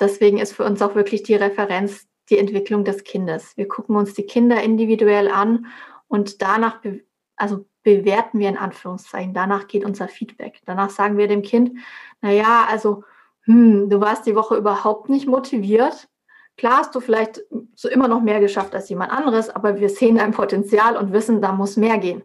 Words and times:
deswegen 0.00 0.38
ist 0.38 0.52
für 0.52 0.64
uns 0.64 0.82
auch 0.82 0.94
wirklich 0.94 1.22
die 1.22 1.34
Referenz 1.34 2.06
die 2.30 2.38
Entwicklung 2.38 2.84
des 2.84 3.04
Kindes. 3.04 3.56
Wir 3.56 3.68
gucken 3.68 3.96
uns 3.96 4.14
die 4.14 4.26
Kinder 4.26 4.62
individuell 4.62 5.28
an 5.28 5.66
und 6.08 6.42
danach, 6.42 6.80
be 6.80 7.02
also 7.36 7.66
bewerten 7.84 8.40
wir 8.40 8.48
in 8.48 8.58
Anführungszeichen, 8.58 9.32
danach 9.32 9.68
geht 9.68 9.84
unser 9.84 10.08
Feedback. 10.08 10.60
Danach 10.66 10.90
sagen 10.90 11.16
wir 11.16 11.28
dem 11.28 11.42
Kind, 11.42 11.78
na 12.20 12.32
ja, 12.32 12.66
also, 12.68 13.04
hm, 13.42 13.88
du 13.88 14.00
warst 14.00 14.26
die 14.26 14.34
Woche 14.34 14.56
überhaupt 14.56 15.08
nicht 15.08 15.26
motiviert. 15.26 16.08
Klar 16.56 16.78
hast 16.78 16.94
du 16.94 17.00
vielleicht 17.00 17.44
so 17.76 17.88
immer 17.88 18.08
noch 18.08 18.20
mehr 18.20 18.40
geschafft 18.40 18.74
als 18.74 18.88
jemand 18.88 19.12
anderes, 19.12 19.48
aber 19.48 19.78
wir 19.78 19.88
sehen 19.88 20.16
dein 20.16 20.32
Potenzial 20.32 20.96
und 20.96 21.12
wissen, 21.12 21.40
da 21.40 21.52
muss 21.52 21.76
mehr 21.76 21.98
gehen. 21.98 22.24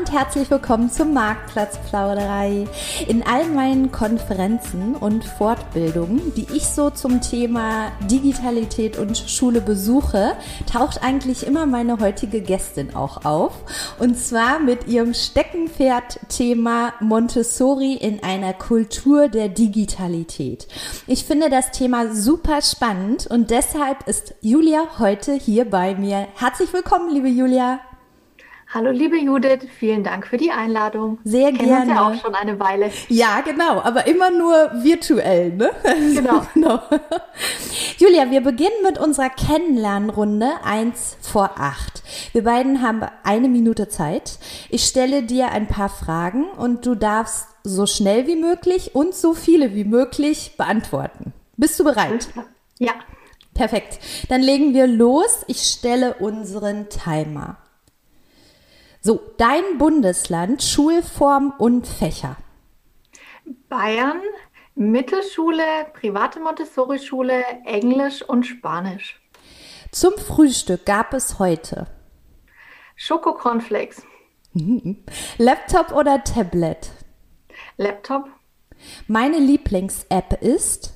Und 0.00 0.12
herzlich 0.12 0.50
willkommen 0.50 0.90
zum 0.90 1.12
Marktplatzplauderei. 1.12 2.66
In 3.06 3.22
all 3.22 3.46
meinen 3.48 3.92
Konferenzen 3.92 4.96
und 4.96 5.26
Fortbildungen, 5.26 6.32
die 6.34 6.46
ich 6.54 6.68
so 6.68 6.88
zum 6.88 7.20
Thema 7.20 7.92
Digitalität 8.10 8.96
und 8.96 9.18
Schule 9.18 9.60
besuche, 9.60 10.32
taucht 10.64 11.02
eigentlich 11.02 11.46
immer 11.46 11.66
meine 11.66 11.98
heutige 12.00 12.40
Gästin 12.40 12.96
auch 12.96 13.26
auf. 13.26 13.52
Und 13.98 14.16
zwar 14.16 14.58
mit 14.58 14.88
ihrem 14.88 15.12
Steckenpferd-Thema 15.12 16.94
Montessori 17.00 17.92
in 17.92 18.22
einer 18.22 18.54
Kultur 18.54 19.28
der 19.28 19.50
Digitalität. 19.50 20.66
Ich 21.08 21.26
finde 21.26 21.50
das 21.50 21.72
Thema 21.72 22.14
super 22.14 22.62
spannend 22.62 23.26
und 23.26 23.50
deshalb 23.50 24.08
ist 24.08 24.34
Julia 24.40 24.98
heute 24.98 25.34
hier 25.34 25.68
bei 25.68 25.94
mir. 25.94 26.26
Herzlich 26.36 26.72
willkommen, 26.72 27.12
liebe 27.12 27.28
Julia. 27.28 27.80
Hallo 28.72 28.92
liebe 28.92 29.16
Judith, 29.16 29.66
vielen 29.80 30.04
Dank 30.04 30.28
für 30.28 30.36
die 30.36 30.52
Einladung. 30.52 31.18
Sehr 31.24 31.50
Kennen 31.50 31.66
gerne. 31.66 31.90
Uns 31.90 31.90
ja 31.90 32.08
auch 32.08 32.14
schon 32.22 32.34
eine 32.36 32.60
Weile. 32.60 32.92
Ja, 33.08 33.40
genau, 33.40 33.80
aber 33.82 34.06
immer 34.06 34.30
nur 34.30 34.54
virtuell, 34.84 35.52
ne? 35.54 35.72
Genau. 36.14 36.46
genau. 36.54 36.80
Julia, 37.98 38.30
wir 38.30 38.40
beginnen 38.42 38.70
mit 38.84 38.96
unserer 38.96 39.28
Kennenlernrunde 39.28 40.48
1 40.62 41.16
vor 41.20 41.50
8. 41.56 42.00
Wir 42.30 42.44
beiden 42.44 42.80
haben 42.80 43.02
eine 43.24 43.48
Minute 43.48 43.88
Zeit. 43.88 44.38
Ich 44.68 44.84
stelle 44.84 45.24
dir 45.24 45.50
ein 45.50 45.66
paar 45.66 45.88
Fragen 45.88 46.44
und 46.44 46.86
du 46.86 46.94
darfst 46.94 47.48
so 47.64 47.86
schnell 47.86 48.28
wie 48.28 48.36
möglich 48.36 48.94
und 48.94 49.16
so 49.16 49.34
viele 49.34 49.74
wie 49.74 49.84
möglich 49.84 50.52
beantworten. 50.56 51.32
Bist 51.56 51.80
du 51.80 51.82
bereit? 51.82 52.28
Ja. 52.78 52.92
Perfekt. 53.52 53.98
Dann 54.28 54.42
legen 54.42 54.74
wir 54.74 54.86
los. 54.86 55.44
Ich 55.48 55.62
stelle 55.62 56.14
unseren 56.14 56.88
Timer. 56.88 57.56
So, 59.02 59.18
dein 59.38 59.78
Bundesland, 59.78 60.62
Schulform 60.62 61.54
und 61.56 61.86
Fächer. 61.86 62.36
Bayern, 63.70 64.20
Mittelschule, 64.74 65.64
private 65.94 66.38
Montessori-Schule, 66.38 67.42
Englisch 67.64 68.22
und 68.22 68.44
Spanisch. 68.44 69.18
Zum 69.90 70.12
Frühstück 70.18 70.84
gab 70.84 71.14
es 71.14 71.38
heute 71.38 71.86
Schokocornflakes. 72.96 74.02
Laptop 75.38 75.92
oder 75.92 76.22
Tablet? 76.22 76.90
Laptop. 77.78 78.28
Meine 79.06 79.38
Lieblings-App 79.38 80.42
ist? 80.42 80.92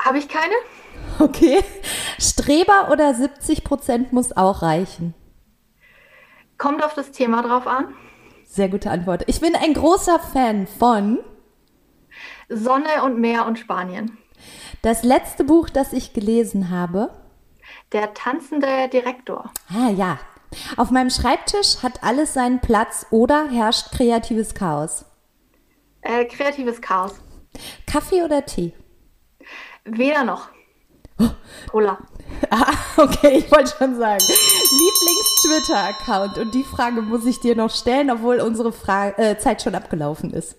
Habe 0.00 0.18
ich 0.18 0.28
keine? 0.28 0.54
Okay. 1.20 1.62
Streber 2.18 2.90
oder 2.90 3.14
70 3.14 3.62
Prozent 3.62 4.12
muss 4.12 4.36
auch 4.36 4.62
reichen? 4.62 5.14
Kommt 6.60 6.84
auf 6.84 6.92
das 6.92 7.10
Thema 7.10 7.40
drauf 7.42 7.66
an. 7.66 7.94
Sehr 8.44 8.68
gute 8.68 8.90
Antwort. 8.90 9.22
Ich 9.28 9.40
bin 9.40 9.56
ein 9.56 9.72
großer 9.72 10.18
Fan 10.18 10.66
von 10.66 11.18
Sonne 12.50 13.02
und 13.02 13.18
Meer 13.18 13.46
und 13.46 13.58
Spanien. 13.58 14.18
Das 14.82 15.02
letzte 15.02 15.42
Buch, 15.44 15.70
das 15.70 15.94
ich 15.94 16.12
gelesen 16.12 16.68
habe. 16.68 17.08
Der 17.92 18.12
tanzende 18.12 18.90
Direktor. 18.92 19.50
Ah 19.70 19.88
ja. 19.88 20.18
Auf 20.76 20.90
meinem 20.90 21.08
Schreibtisch 21.08 21.82
hat 21.82 22.04
alles 22.04 22.34
seinen 22.34 22.60
Platz 22.60 23.06
oder 23.10 23.48
herrscht 23.48 23.90
kreatives 23.92 24.52
Chaos? 24.52 25.06
Äh, 26.02 26.26
kreatives 26.26 26.82
Chaos. 26.82 27.14
Kaffee 27.86 28.22
oder 28.22 28.44
Tee? 28.44 28.74
Weder 29.84 30.24
noch. 30.24 30.50
Cola. 31.70 31.98
Ah, 32.48 32.72
okay, 32.96 33.38
ich 33.38 33.50
wollte 33.52 33.76
schon 33.76 33.96
sagen. 33.96 34.24
Lieblings-Twitter-Account. 34.70 36.38
Und 36.38 36.54
die 36.54 36.64
Frage 36.64 37.02
muss 37.02 37.26
ich 37.26 37.40
dir 37.40 37.56
noch 37.56 37.70
stellen, 37.70 38.10
obwohl 38.10 38.40
unsere 38.40 38.72
Fra 38.72 39.10
äh, 39.18 39.38
Zeit 39.38 39.62
schon 39.62 39.74
abgelaufen 39.74 40.32
ist. 40.32 40.56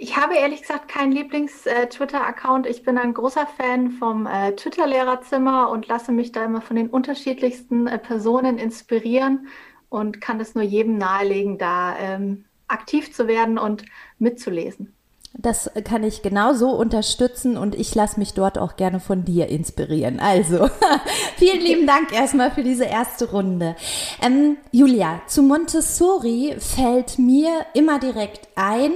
Ich 0.00 0.16
habe 0.16 0.36
ehrlich 0.36 0.60
gesagt 0.60 0.88
keinen 0.88 1.10
Lieblings-Twitter-Account. 1.10 2.66
Ich 2.66 2.84
bin 2.84 2.98
ein 2.98 3.14
großer 3.14 3.48
Fan 3.56 3.90
vom 3.90 4.26
äh, 4.26 4.52
Twitter-Lehrerzimmer 4.52 5.70
und 5.70 5.88
lasse 5.88 6.12
mich 6.12 6.30
da 6.30 6.44
immer 6.44 6.60
von 6.60 6.76
den 6.76 6.88
unterschiedlichsten 6.88 7.88
äh, 7.88 7.98
Personen 7.98 8.58
inspirieren 8.58 9.48
und 9.88 10.20
kann 10.20 10.38
es 10.38 10.54
nur 10.54 10.62
jedem 10.62 10.98
nahelegen, 10.98 11.58
da 11.58 11.96
ähm, 11.98 12.44
aktiv 12.68 13.12
zu 13.12 13.26
werden 13.26 13.58
und 13.58 13.84
mitzulesen. 14.18 14.94
Das 15.34 15.70
kann 15.84 16.02
ich 16.02 16.22
genauso 16.22 16.70
unterstützen 16.70 17.56
und 17.56 17.74
ich 17.74 17.94
lasse 17.94 18.18
mich 18.18 18.34
dort 18.34 18.58
auch 18.58 18.76
gerne 18.76 18.98
von 18.98 19.24
dir 19.24 19.48
inspirieren. 19.48 20.20
Also, 20.20 20.68
vielen 21.36 21.60
lieben 21.60 21.86
Dank 21.86 22.12
erstmal 22.12 22.50
für 22.50 22.64
diese 22.64 22.84
erste 22.84 23.30
Runde. 23.30 23.76
Ähm, 24.22 24.56
Julia, 24.72 25.20
zu 25.26 25.42
Montessori 25.42 26.56
fällt 26.58 27.18
mir 27.18 27.50
immer 27.74 27.98
direkt 28.00 28.48
ein, 28.56 28.92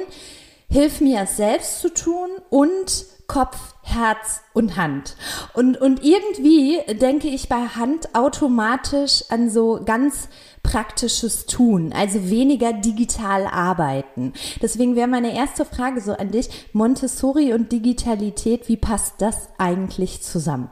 hilf 0.69 1.01
mir 1.01 1.23
es 1.23 1.37
selbst 1.37 1.81
zu 1.81 1.93
tun 1.93 2.31
und 2.51 3.05
Kopf, 3.27 3.72
Herz 3.95 4.43
und 4.53 4.77
Hand. 4.77 5.17
Und, 5.55 5.81
und 5.81 6.05
irgendwie 6.05 6.81
denke 6.95 7.29
ich 7.29 7.49
bei 7.49 7.67
Hand 7.67 8.15
automatisch 8.15 9.25
an 9.29 9.51
so 9.51 9.81
ganz 9.85 10.29
praktisches 10.63 11.47
Tun, 11.47 11.93
also 11.93 12.31
weniger 12.31 12.73
digital 12.73 13.47
arbeiten. 13.47 14.33
Deswegen 14.61 14.97
wäre 14.97 15.09
meine 15.09 15.35
erste 15.35 15.65
Frage 15.65 16.01
so 16.01 16.13
an 16.13 16.31
dich, 16.31 16.69
Montessori 16.73 17.53
und 17.53 17.73
Digitalität, 17.73 18.69
wie 18.69 18.77
passt 18.77 19.21
das 19.21 19.49
eigentlich 19.59 20.23
zusammen? 20.23 20.71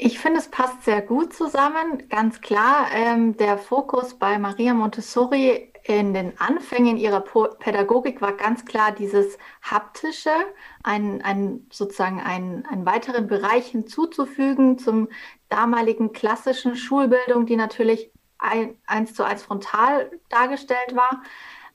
Ich 0.00 0.20
finde, 0.20 0.38
es 0.38 0.46
passt 0.46 0.84
sehr 0.84 1.02
gut 1.02 1.34
zusammen. 1.34 2.08
Ganz 2.08 2.40
klar, 2.40 2.86
ähm, 2.94 3.36
der 3.36 3.58
Fokus 3.58 4.14
bei 4.14 4.38
Maria 4.38 4.72
Montessori 4.72 5.72
in 5.82 6.14
den 6.14 6.38
Anfängen 6.38 6.98
ihrer 6.98 7.20
Pädagogik 7.20 8.20
war 8.20 8.34
ganz 8.34 8.64
klar 8.64 8.92
dieses 8.92 9.38
haptische, 9.62 10.30
ein, 10.88 11.20
ein, 11.22 11.66
sozusagen 11.70 12.20
einen, 12.20 12.64
einen 12.64 12.86
weiteren 12.86 13.26
Bereich 13.26 13.66
hinzuzufügen 13.66 14.78
zum 14.78 15.08
damaligen 15.50 16.12
klassischen 16.12 16.76
Schulbildung, 16.76 17.44
die 17.44 17.56
natürlich 17.56 18.10
ein, 18.38 18.76
eins 18.86 19.12
zu 19.12 19.22
eins 19.22 19.42
frontal 19.42 20.10
dargestellt 20.30 20.94
war. 20.94 21.22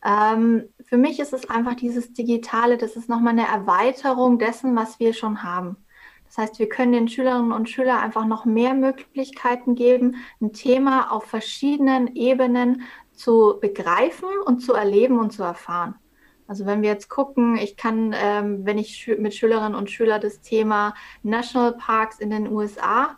Ähm, 0.04 0.63
für 0.83 0.98
mich 0.98 1.19
ist 1.19 1.31
es 1.31 1.48
einfach 1.48 1.75
dieses 1.75 2.13
Digitale, 2.13 2.77
das 2.77 2.95
ist 2.95 3.07
nochmal 3.07 3.33
eine 3.33 3.48
Erweiterung 3.48 4.39
dessen, 4.39 4.75
was 4.75 5.00
wir 5.00 5.13
schon 5.13 5.44
haben. 5.44 5.77
Das 6.25 6.39
heißt, 6.39 6.57
wir 6.57 6.68
können 6.68 6.94
den 6.94 7.07
Schülerinnen 7.07 7.51
und 7.51 7.69
Schülern 7.69 8.00
einfach 8.00 8.25
noch 8.25 8.45
mehr 8.45 8.74
Möglichkeiten 8.74 9.75
geben, 9.75 10.15
ein 10.42 10.54
Thema 10.54 11.12
auf 11.12 11.25
verschiedenen 11.25 12.15
Ebenen 12.15 12.81
zu 13.12 13.60
begreifen 13.62 14.30
und 14.45 14.62
zu 14.62 14.74
erleben 14.74 15.19
und 15.19 15.31
zu 15.31 15.44
erfahren. 15.44 16.00
Also 16.48 16.66
wenn 16.66 16.81
wir 16.81 16.90
jetzt 16.90 17.10
gucken, 17.10 17.57
ich 17.57 17.78
kann, 17.78 18.13
ähm, 18.16 18.66
wenn 18.66 18.78
ich 18.78 19.10
mit 19.18 19.34
Schülerinnen 19.34 19.75
und 19.75 19.90
Schülern 19.90 20.22
das 20.22 20.42
Thema 20.42 20.94
Nationalparks 21.24 22.19
in 22.19 22.30
den 22.30 22.51
USA 22.51 23.18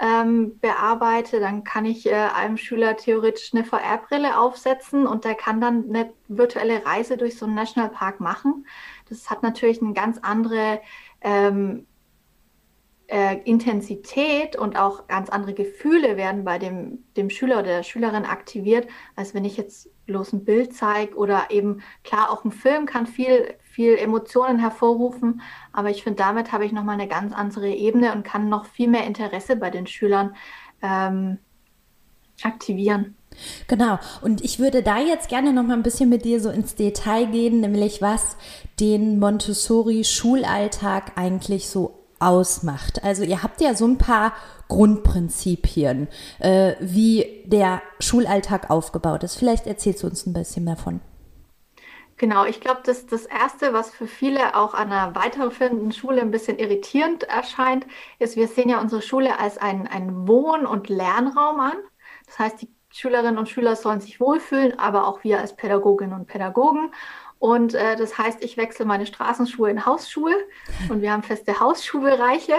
ähm, 0.00 0.58
bearbeite, 0.58 1.38
dann 1.38 1.64
kann 1.64 1.84
ich 1.84 2.06
äh, 2.06 2.14
einem 2.14 2.56
Schüler 2.56 2.96
theoretisch 2.96 3.52
eine 3.52 3.64
VR-Brille 3.64 4.38
aufsetzen 4.38 5.06
und 5.06 5.24
der 5.24 5.34
kann 5.34 5.60
dann 5.60 5.84
eine 5.88 6.12
virtuelle 6.28 6.84
Reise 6.84 7.16
durch 7.16 7.38
so 7.38 7.46
einen 7.46 7.54
Nationalpark 7.54 8.20
machen. 8.20 8.66
Das 9.08 9.28
hat 9.30 9.42
natürlich 9.42 9.82
eine 9.82 9.92
ganz 9.92 10.18
andere 10.22 10.80
ähm, 11.20 11.86
äh, 13.12 13.38
Intensität 13.44 14.56
und 14.56 14.76
auch 14.76 15.06
ganz 15.06 15.28
andere 15.28 15.52
Gefühle 15.52 16.16
werden 16.16 16.44
bei 16.44 16.58
dem, 16.58 17.04
dem 17.16 17.28
Schüler 17.28 17.56
oder 17.56 17.64
der 17.64 17.82
Schülerin 17.82 18.24
aktiviert, 18.24 18.88
als 19.16 19.34
wenn 19.34 19.44
ich 19.44 19.58
jetzt 19.58 19.90
bloß 20.06 20.32
ein 20.32 20.44
Bild 20.44 20.74
zeige 20.74 21.14
oder 21.16 21.50
eben, 21.50 21.82
klar, 22.04 22.30
auch 22.30 22.44
ein 22.44 22.52
Film 22.52 22.86
kann 22.86 23.06
viel, 23.06 23.54
viel 23.62 23.96
Emotionen 23.96 24.58
hervorrufen, 24.58 25.40
aber 25.72 25.90
ich 25.90 26.02
finde, 26.02 26.18
damit 26.18 26.52
habe 26.52 26.64
ich 26.64 26.72
nochmal 26.72 26.94
eine 26.94 27.08
ganz 27.08 27.32
andere 27.32 27.70
Ebene 27.70 28.12
und 28.12 28.24
kann 28.24 28.48
noch 28.48 28.66
viel 28.66 28.88
mehr 28.88 29.06
Interesse 29.06 29.56
bei 29.56 29.70
den 29.70 29.86
Schülern 29.86 30.34
ähm, 30.82 31.38
aktivieren. 32.42 33.16
Genau. 33.66 33.98
Und 34.20 34.42
ich 34.42 34.58
würde 34.58 34.82
da 34.82 34.98
jetzt 34.98 35.28
gerne 35.28 35.52
noch 35.52 35.62
mal 35.62 35.74
ein 35.74 35.82
bisschen 35.82 36.10
mit 36.10 36.24
dir 36.24 36.40
so 36.40 36.50
ins 36.50 36.74
Detail 36.74 37.26
gehen, 37.26 37.60
nämlich 37.60 38.02
was 38.02 38.36
den 38.78 39.18
Montessori-Schulalltag 39.18 41.12
eigentlich 41.16 41.68
so 41.68 42.01
ausmacht. 42.22 43.02
Also 43.04 43.22
ihr 43.22 43.42
habt 43.42 43.60
ja 43.60 43.74
so 43.74 43.86
ein 43.86 43.98
paar 43.98 44.32
Grundprinzipien, 44.68 46.08
äh, 46.38 46.74
wie 46.80 47.42
der 47.46 47.82
Schulalltag 48.00 48.70
aufgebaut 48.70 49.22
ist. 49.24 49.36
Vielleicht 49.36 49.66
erzählst 49.66 50.02
du 50.02 50.06
uns 50.06 50.26
ein 50.26 50.32
bisschen 50.32 50.64
mehr 50.64 50.76
von. 50.76 51.00
Genau, 52.16 52.44
ich 52.44 52.60
glaube, 52.60 52.82
das 52.84 53.06
das 53.06 53.26
Erste, 53.26 53.72
was 53.72 53.90
für 53.90 54.06
viele 54.06 54.54
auch 54.54 54.74
an 54.74 54.92
einer 54.92 55.14
weiterführenden 55.16 55.90
Schule 55.90 56.20
ein 56.20 56.30
bisschen 56.30 56.58
irritierend 56.58 57.24
erscheint, 57.24 57.84
ist, 58.20 58.36
wir 58.36 58.46
sehen 58.46 58.68
ja 58.68 58.80
unsere 58.80 59.02
Schule 59.02 59.40
als 59.40 59.58
einen 59.58 60.28
Wohn- 60.28 60.66
und 60.66 60.88
Lernraum 60.88 61.58
an. 61.58 61.76
Das 62.26 62.38
heißt, 62.38 62.62
die 62.62 62.68
Schülerinnen 62.92 63.38
und 63.38 63.48
Schüler 63.48 63.74
sollen 63.74 64.00
sich 64.00 64.20
wohlfühlen, 64.20 64.78
aber 64.78 65.06
auch 65.08 65.24
wir 65.24 65.40
als 65.40 65.56
Pädagoginnen 65.56 66.14
und 66.14 66.26
Pädagogen. 66.26 66.92
Und 67.42 67.74
äh, 67.74 67.96
das 67.96 68.18
heißt, 68.18 68.44
ich 68.44 68.56
wechsle 68.56 68.86
meine 68.86 69.04
Straßenschuhe 69.04 69.68
in 69.68 69.84
Hausschuhe 69.84 70.32
und 70.88 71.02
wir 71.02 71.10
haben 71.10 71.24
feste 71.24 71.58
Hausschuhbereiche. 71.58 72.54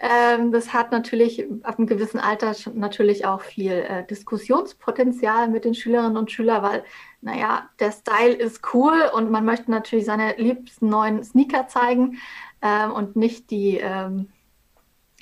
Ähm, 0.00 0.50
das 0.50 0.72
hat 0.72 0.92
natürlich 0.92 1.44
ab 1.62 1.76
einem 1.76 1.86
gewissen 1.86 2.18
Alter 2.18 2.54
natürlich 2.72 3.26
auch 3.26 3.42
viel 3.42 3.72
äh, 3.72 4.06
Diskussionspotenzial 4.06 5.48
mit 5.48 5.66
den 5.66 5.74
Schülerinnen 5.74 6.16
und 6.16 6.32
Schülern, 6.32 6.62
weil, 6.62 6.84
naja, 7.20 7.68
der 7.80 7.92
Style 7.92 8.32
ist 8.32 8.62
cool 8.72 8.98
und 9.12 9.30
man 9.30 9.44
möchte 9.44 9.70
natürlich 9.70 10.06
seine 10.06 10.36
liebsten 10.38 10.88
neuen 10.88 11.22
Sneaker 11.22 11.68
zeigen 11.68 12.16
ähm, 12.62 12.92
und 12.92 13.14
nicht 13.14 13.50
die 13.50 13.76
ähm, 13.76 14.30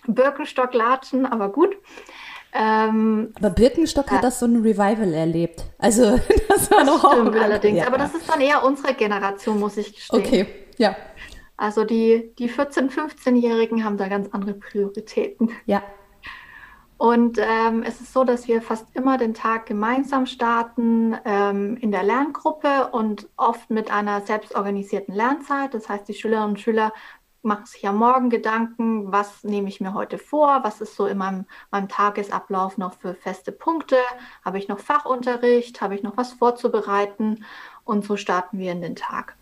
Birkenstock-Latschen, 0.06 1.26
aber 1.26 1.50
gut. 1.50 1.76
Ähm, 2.52 3.32
aber 3.36 3.50
Birkenstock 3.50 4.10
hat 4.10 4.24
das 4.24 4.38
so 4.38 4.46
ein 4.46 4.56
Revival 4.62 5.12
erlebt. 5.12 5.64
Also 5.78 6.18
das 6.48 6.70
war 6.70 6.84
das 6.84 6.86
noch 6.86 7.12
stimmt 7.12 7.36
auch 7.36 7.42
allerdings. 7.42 7.78
Ja. 7.78 7.86
Aber 7.86 7.98
das 7.98 8.14
ist 8.14 8.28
dann 8.28 8.40
eher 8.40 8.64
unsere 8.64 8.94
Generation, 8.94 9.60
muss 9.60 9.76
ich 9.76 9.94
gestehen. 9.94 10.20
Okay, 10.20 10.46
ja. 10.78 10.96
Also 11.56 11.84
die, 11.84 12.32
die 12.38 12.50
14-, 12.50 12.90
15-Jährigen 12.90 13.84
haben 13.84 13.96
da 13.96 14.08
ganz 14.08 14.28
andere 14.32 14.54
Prioritäten. 14.54 15.50
Ja. 15.66 15.82
Und 16.98 17.38
ähm, 17.38 17.82
es 17.82 18.00
ist 18.00 18.12
so, 18.12 18.24
dass 18.24 18.48
wir 18.48 18.62
fast 18.62 18.86
immer 18.94 19.18
den 19.18 19.34
Tag 19.34 19.66
gemeinsam 19.66 20.24
starten 20.24 21.14
ähm, 21.26 21.76
in 21.76 21.90
der 21.90 22.02
Lerngruppe 22.02 22.88
und 22.92 23.28
oft 23.36 23.68
mit 23.70 23.90
einer 23.90 24.22
selbstorganisierten 24.22 25.14
Lernzeit. 25.14 25.74
Das 25.74 25.90
heißt, 25.90 26.08
die 26.08 26.14
Schülerinnen 26.14 26.50
und 26.50 26.60
Schüler 26.60 26.92
machen 27.46 27.64
sich 27.64 27.86
am 27.88 27.96
Morgen 27.96 28.28
Gedanken, 28.28 29.12
was 29.12 29.44
nehme 29.44 29.68
ich 29.68 29.80
mir 29.80 29.94
heute 29.94 30.18
vor, 30.18 30.60
was 30.64 30.80
ist 30.80 30.96
so 30.96 31.06
in 31.06 31.16
meinem, 31.16 31.46
meinem 31.70 31.88
Tagesablauf 31.88 32.76
noch 32.76 32.94
für 32.94 33.14
feste 33.14 33.52
Punkte, 33.52 33.96
habe 34.44 34.58
ich 34.58 34.68
noch 34.68 34.80
Fachunterricht, 34.80 35.80
habe 35.80 35.94
ich 35.94 36.02
noch 36.02 36.16
was 36.16 36.32
vorzubereiten 36.34 37.44
und 37.84 38.04
so 38.04 38.16
starten 38.16 38.58
wir 38.58 38.72
in 38.72 38.82
den 38.82 38.96
Tag. 38.96 39.36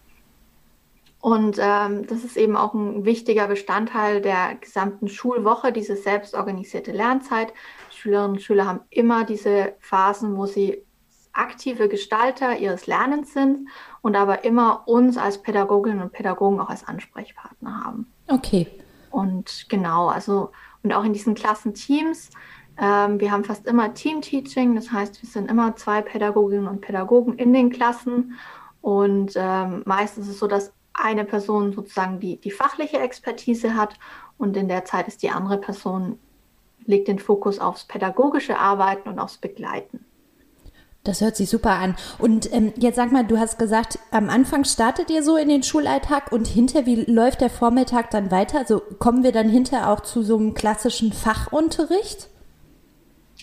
Und 1.20 1.56
ähm, 1.58 2.06
das 2.06 2.22
ist 2.22 2.36
eben 2.36 2.54
auch 2.54 2.74
ein 2.74 3.06
wichtiger 3.06 3.48
Bestandteil 3.48 4.20
der 4.20 4.56
gesamten 4.56 5.08
Schulwoche, 5.08 5.72
diese 5.72 5.96
selbstorganisierte 5.96 6.92
Lernzeit. 6.92 7.54
Schülerinnen 7.90 8.32
und 8.32 8.42
Schüler 8.42 8.66
haben 8.66 8.80
immer 8.90 9.24
diese 9.24 9.74
Phasen, 9.80 10.36
wo 10.36 10.44
sie 10.44 10.84
aktive 11.34 11.88
Gestalter 11.88 12.58
ihres 12.58 12.86
Lernens 12.86 13.32
sind 13.32 13.68
und 14.02 14.16
aber 14.16 14.44
immer 14.44 14.84
uns 14.86 15.16
als 15.18 15.42
Pädagoginnen 15.42 16.00
und 16.00 16.12
Pädagogen 16.12 16.60
auch 16.60 16.70
als 16.70 16.86
Ansprechpartner 16.86 17.84
haben. 17.84 18.12
Okay. 18.28 18.66
Und 19.10 19.66
genau, 19.68 20.08
also 20.08 20.50
und 20.82 20.92
auch 20.92 21.04
in 21.04 21.12
diesen 21.12 21.34
Klassenteams, 21.34 22.30
ähm, 22.80 23.20
wir 23.20 23.30
haben 23.30 23.44
fast 23.44 23.66
immer 23.66 23.94
Team-Teaching, 23.94 24.74
das 24.74 24.90
heißt, 24.90 25.22
wir 25.22 25.28
sind 25.28 25.50
immer 25.50 25.76
zwei 25.76 26.02
Pädagoginnen 26.02 26.66
und 26.66 26.80
Pädagogen 26.80 27.34
in 27.34 27.52
den 27.52 27.70
Klassen 27.70 28.34
und 28.80 29.32
ähm, 29.36 29.82
meistens 29.86 30.26
ist 30.26 30.34
es 30.34 30.38
so, 30.38 30.46
dass 30.46 30.72
eine 30.92 31.24
Person 31.24 31.72
sozusagen 31.72 32.20
die, 32.20 32.36
die 32.36 32.50
fachliche 32.50 32.98
Expertise 32.98 33.74
hat 33.74 33.94
und 34.38 34.56
in 34.56 34.68
der 34.68 34.84
Zeit 34.84 35.08
ist 35.08 35.22
die 35.22 35.30
andere 35.30 35.58
Person, 35.58 36.18
legt 36.86 37.08
den 37.08 37.18
Fokus 37.18 37.58
aufs 37.58 37.84
pädagogische 37.84 38.58
Arbeiten 38.58 39.08
und 39.08 39.18
aufs 39.18 39.38
Begleiten. 39.38 40.04
Das 41.04 41.20
hört 41.20 41.36
sich 41.36 41.50
super 41.50 41.72
an. 41.72 41.96
Und 42.18 42.50
ähm, 42.52 42.72
jetzt 42.76 42.96
sag 42.96 43.12
mal, 43.12 43.24
du 43.24 43.38
hast 43.38 43.58
gesagt, 43.58 43.98
am 44.10 44.30
Anfang 44.30 44.64
startet 44.64 45.10
ihr 45.10 45.22
so 45.22 45.36
in 45.36 45.50
den 45.50 45.62
Schulalltag 45.62 46.32
und 46.32 46.46
hinter, 46.46 46.86
wie 46.86 47.04
läuft 47.04 47.42
der 47.42 47.50
Vormittag 47.50 48.10
dann 48.10 48.30
weiter? 48.30 48.58
Also 48.58 48.80
kommen 48.98 49.22
wir 49.22 49.32
dann 49.32 49.50
hinter 49.50 49.90
auch 49.90 50.00
zu 50.00 50.22
so 50.22 50.38
einem 50.38 50.54
klassischen 50.54 51.12
Fachunterricht? 51.12 52.30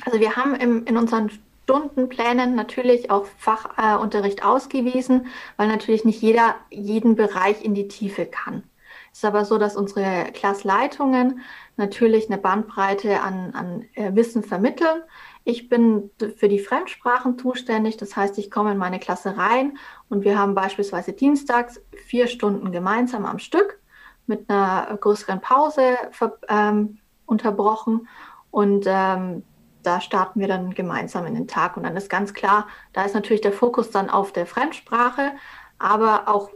Also 0.06 0.20
wir 0.20 0.36
haben 0.36 0.56
im, 0.56 0.86
in 0.86 0.98
unseren 0.98 1.30
Stundenplänen 1.64 2.56
natürlich 2.56 3.12
auch 3.12 3.26
Fachunterricht 3.38 4.40
äh, 4.40 4.44
ausgewiesen, 4.44 5.28
weil 5.58 5.68
natürlich 5.68 6.04
nicht 6.04 6.22
jeder 6.22 6.56
jeden 6.72 7.16
Bereich 7.16 7.64
in 7.64 7.76
die 7.76 7.88
Tiefe 7.88 8.26
kann. 8.26 8.64
Es 9.12 9.20
ist 9.20 9.26
aber 9.26 9.46
so, 9.46 9.58
dass 9.58 9.76
unsere 9.76 10.32
Klassleitungen 10.34 11.42
natürlich 11.78 12.28
eine 12.28 12.38
Bandbreite 12.38 13.22
an, 13.22 13.54
an 13.54 13.86
äh, 13.94 14.16
Wissen 14.16 14.44
vermitteln. 14.44 15.04
Ich 15.44 15.70
bin 15.70 16.12
für 16.38 16.48
die 16.48 16.60
Fremdsprachen 16.60 17.38
zuständig, 17.38 17.98
das 17.98 18.16
heißt, 18.16 18.38
ich 18.38 18.52
komme 18.52 18.74
in 18.74 18.78
meine 18.78 19.00
Klasse 19.00 19.38
rein 19.38 19.78
und 20.08 20.24
wir 20.24 20.38
haben 20.38 20.54
beispielsweise 20.54 21.14
dienstags 21.14 21.82
vier 22.06 22.28
Stunden 22.28 22.72
gemeinsam 22.72 23.26
am 23.26 23.40
Stück 23.40 23.80
mit 24.28 24.50
einer 24.50 24.98
größeren 24.98 25.42
Pause 25.42 25.98
ähm, 26.48 27.00
unterbrochen. 27.26 28.08
Und 28.52 28.86
ähm, 28.88 29.44
da 29.84 30.02
starten 30.02 30.40
wir 30.40 30.48
dann 30.48 30.74
gemeinsam 30.74 31.26
in 31.26 31.34
den 31.34 31.48
Tag. 31.48 31.78
Und 31.78 31.84
dann 31.84 31.98
ist 31.98 32.10
ganz 32.10 32.34
klar, 32.34 32.68
da 32.94 33.04
ist 33.04 33.16
natürlich 33.16 33.42
der 33.42 33.54
Fokus 33.54 33.90
dann 33.90 34.10
auf 34.10 34.32
der 34.32 34.46
Fremdsprache, 34.46 35.34
aber 35.80 36.28
auch 36.28 36.52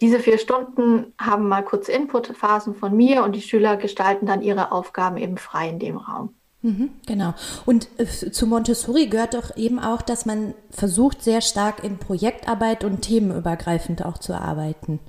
diese 0.00 0.20
vier 0.20 0.38
Stunden 0.38 1.12
haben 1.18 1.48
mal 1.48 1.64
kurze 1.64 1.92
Inputphasen 1.92 2.74
von 2.74 2.96
mir 2.96 3.24
und 3.24 3.32
die 3.32 3.42
Schüler 3.42 3.76
gestalten 3.76 4.26
dann 4.26 4.42
ihre 4.42 4.72
Aufgaben 4.72 5.16
eben 5.16 5.36
frei 5.36 5.68
in 5.68 5.78
dem 5.78 5.96
Raum. 5.96 6.34
Mhm, 6.62 6.90
genau. 7.06 7.34
Und 7.64 7.88
äh, 7.96 8.04
zu 8.06 8.46
Montessori 8.46 9.06
gehört 9.06 9.34
doch 9.34 9.56
eben 9.56 9.78
auch, 9.78 10.02
dass 10.02 10.26
man 10.26 10.54
versucht, 10.70 11.22
sehr 11.22 11.40
stark 11.40 11.82
in 11.82 11.98
Projektarbeit 11.98 12.84
und 12.84 13.02
themenübergreifend 13.02 14.04
auch 14.04 14.18
zu 14.18 14.34
arbeiten. 14.34 15.00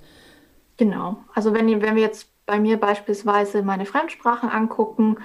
Genau. 0.77 1.17
Also 1.33 1.53
wenn, 1.53 1.67
wenn 1.81 1.95
wir 1.95 2.03
jetzt 2.03 2.27
bei 2.45 2.59
mir 2.59 2.79
beispielsweise 2.79 3.63
meine 3.63 3.85
Fremdsprachen 3.85 4.49
angucken, 4.49 5.17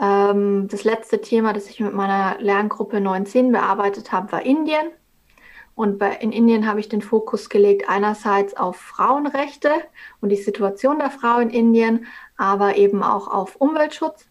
ähm, 0.00 0.68
das 0.68 0.84
letzte 0.84 1.20
Thema, 1.20 1.52
das 1.52 1.68
ich 1.68 1.80
mit 1.80 1.94
meiner 1.94 2.40
Lerngruppe 2.40 2.98
9.10 2.98 3.52
bearbeitet 3.52 4.10
habe, 4.10 4.32
war 4.32 4.42
Indien. 4.42 4.88
Und 5.76 5.98
bei, 5.98 6.10
in 6.16 6.32
Indien 6.32 6.66
habe 6.66 6.80
ich 6.80 6.88
den 6.88 7.02
Fokus 7.02 7.50
gelegt 7.50 7.88
einerseits 7.88 8.56
auf 8.56 8.76
Frauenrechte 8.76 9.70
und 10.20 10.30
die 10.30 10.36
Situation 10.36 10.98
der 10.98 11.10
Frau 11.10 11.38
in 11.38 11.50
Indien, 11.50 12.06
aber 12.36 12.76
eben 12.76 13.04
auch 13.04 13.28
auf 13.28 13.56
Umweltschutz. 13.56 14.26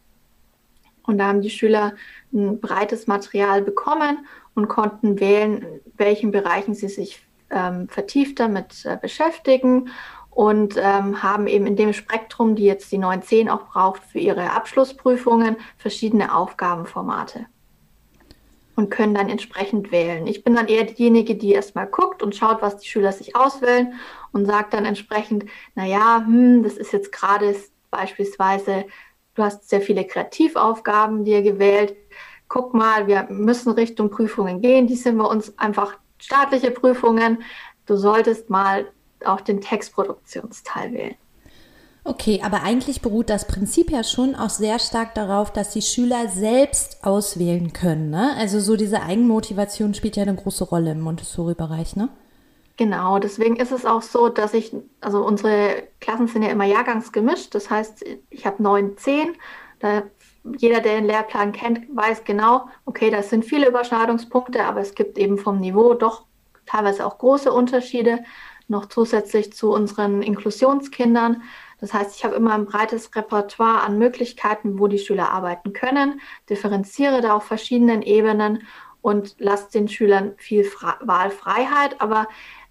Und 1.07 1.17
da 1.17 1.27
haben 1.27 1.41
die 1.41 1.49
Schüler 1.49 1.93
ein 2.31 2.59
breites 2.59 3.07
Material 3.07 3.63
bekommen 3.63 4.27
und 4.53 4.67
konnten 4.67 5.19
wählen, 5.19 5.63
in 5.63 5.81
welchen 5.97 6.31
Bereichen 6.31 6.75
sie 6.75 6.89
sich 6.89 7.25
ähm, 7.49 7.87
vertieft 7.89 8.39
damit 8.39 8.85
äh, 8.85 8.97
beschäftigen 9.01 9.89
und 10.29 10.75
ähm, 10.77 11.23
haben 11.23 11.47
eben 11.47 11.65
in 11.65 11.75
dem 11.75 11.93
Spektrum, 11.93 12.55
die 12.55 12.65
jetzt 12.65 12.91
die 12.91 12.99
910 12.99 13.49
auch 13.49 13.65
braucht 13.69 14.03
für 14.03 14.19
ihre 14.19 14.51
Abschlussprüfungen, 14.51 15.55
verschiedene 15.77 16.35
Aufgabenformate 16.35 17.47
und 18.75 18.91
können 18.91 19.15
dann 19.15 19.29
entsprechend 19.29 19.91
wählen. 19.91 20.27
Ich 20.27 20.43
bin 20.43 20.53
dann 20.53 20.67
eher 20.67 20.83
diejenige, 20.83 21.35
die 21.35 21.53
erstmal 21.53 21.87
guckt 21.87 22.21
und 22.21 22.35
schaut, 22.35 22.61
was 22.61 22.77
die 22.77 22.87
Schüler 22.87 23.11
sich 23.11 23.35
auswählen 23.35 23.93
und 24.31 24.45
sagt 24.45 24.73
dann 24.73 24.85
entsprechend, 24.85 25.45
naja, 25.73 26.23
hm, 26.23 26.61
das 26.61 26.77
ist 26.77 26.93
jetzt 26.93 27.11
gerade 27.11 27.55
beispielsweise 27.89 28.85
Du 29.37 29.43
hast 29.43 29.69
sehr 29.69 29.81
viele 29.81 30.03
Kreativaufgaben 30.03 31.23
dir 31.23 31.43
gewählt. 31.43 31.95
Guck 32.47 32.73
mal, 32.73 33.05
wir 33.05 33.27
müssen 33.29 33.71
Richtung 33.71 34.09
Prüfungen 34.09 34.61
gehen. 34.61 34.87
Die 34.87 34.95
sind 34.95 35.19
bei 35.19 35.25
uns 35.25 35.55
einfach 35.59 35.93
staatliche 36.17 36.71
Prüfungen. 36.71 37.43
Du 37.85 37.97
solltest 37.97 38.49
mal 38.49 38.87
auch 39.23 39.41
den 39.41 39.61
Textproduktionsteil 39.61 40.91
wählen. 40.91 41.15
Okay, 42.03 42.41
aber 42.43 42.63
eigentlich 42.63 43.01
beruht 43.01 43.29
das 43.29 43.45
Prinzip 43.45 43.91
ja 43.91 44.03
schon 44.03 44.33
auch 44.33 44.49
sehr 44.49 44.79
stark 44.79 45.13
darauf, 45.13 45.53
dass 45.53 45.69
die 45.69 45.83
Schüler 45.83 46.29
selbst 46.29 47.03
auswählen 47.03 47.73
können. 47.73 48.09
Ne? 48.09 48.33
Also 48.37 48.59
so 48.59 48.75
diese 48.75 49.03
Eigenmotivation 49.03 49.93
spielt 49.93 50.15
ja 50.15 50.23
eine 50.23 50.33
große 50.33 50.63
Rolle 50.63 50.91
im 50.91 51.01
Montessori-Bereich, 51.01 51.95
ne? 51.95 52.09
Genau, 52.77 53.17
deswegen 53.17 53.55
ist 53.55 53.71
es 53.71 53.85
auch 53.85 54.03
so, 54.03 54.29
dass 54.29 54.53
ich, 54.53 54.71
also 55.01 55.25
unsere 55.25 55.87
Klassen 55.99 56.27
sind 56.27 56.43
ja 56.43 56.49
immer 56.49 56.65
jahrgangsgemischt, 56.65 57.55
das 57.55 57.71
heißt, 57.71 58.05
ich 58.29 58.45
habe 58.45 58.61
neun, 58.61 58.97
zehn, 58.97 59.35
jeder, 60.57 60.79
der 60.79 60.95
den 60.95 61.05
Lehrplan 61.05 61.51
kennt, 61.51 61.87
weiß 61.95 62.23
genau, 62.23 62.67
okay, 62.85 63.09
das 63.09 63.31
sind 63.31 63.45
viele 63.45 63.67
Überschneidungspunkte, 63.67 64.63
aber 64.63 64.79
es 64.79 64.93
gibt 64.93 65.17
eben 65.17 65.39
vom 65.39 65.59
Niveau 65.59 65.95
doch 65.95 66.25
teilweise 66.67 67.05
auch 67.05 67.17
große 67.17 67.51
Unterschiede, 67.51 68.23
noch 68.67 68.85
zusätzlich 68.85 69.53
zu 69.53 69.71
unseren 69.71 70.21
Inklusionskindern. 70.21 71.41
Das 71.79 71.93
heißt, 71.93 72.15
ich 72.15 72.25
habe 72.25 72.35
immer 72.35 72.53
ein 72.53 72.65
breites 72.65 73.15
Repertoire 73.15 73.81
an 73.81 73.97
Möglichkeiten, 73.97 74.77
wo 74.77 74.87
die 74.87 74.99
Schüler 74.99 75.31
arbeiten 75.31 75.73
können, 75.73 76.21
differenziere 76.49 77.21
da 77.21 77.33
auf 77.33 77.45
verschiedenen 77.45 78.01
Ebenen 78.01 78.63
und 79.01 79.35
lasse 79.39 79.71
den 79.71 79.87
Schülern 79.87 80.33
viel 80.37 80.63
Fra 80.63 80.97
Wahlfreiheit. 81.01 82.01
Aber 82.01 82.27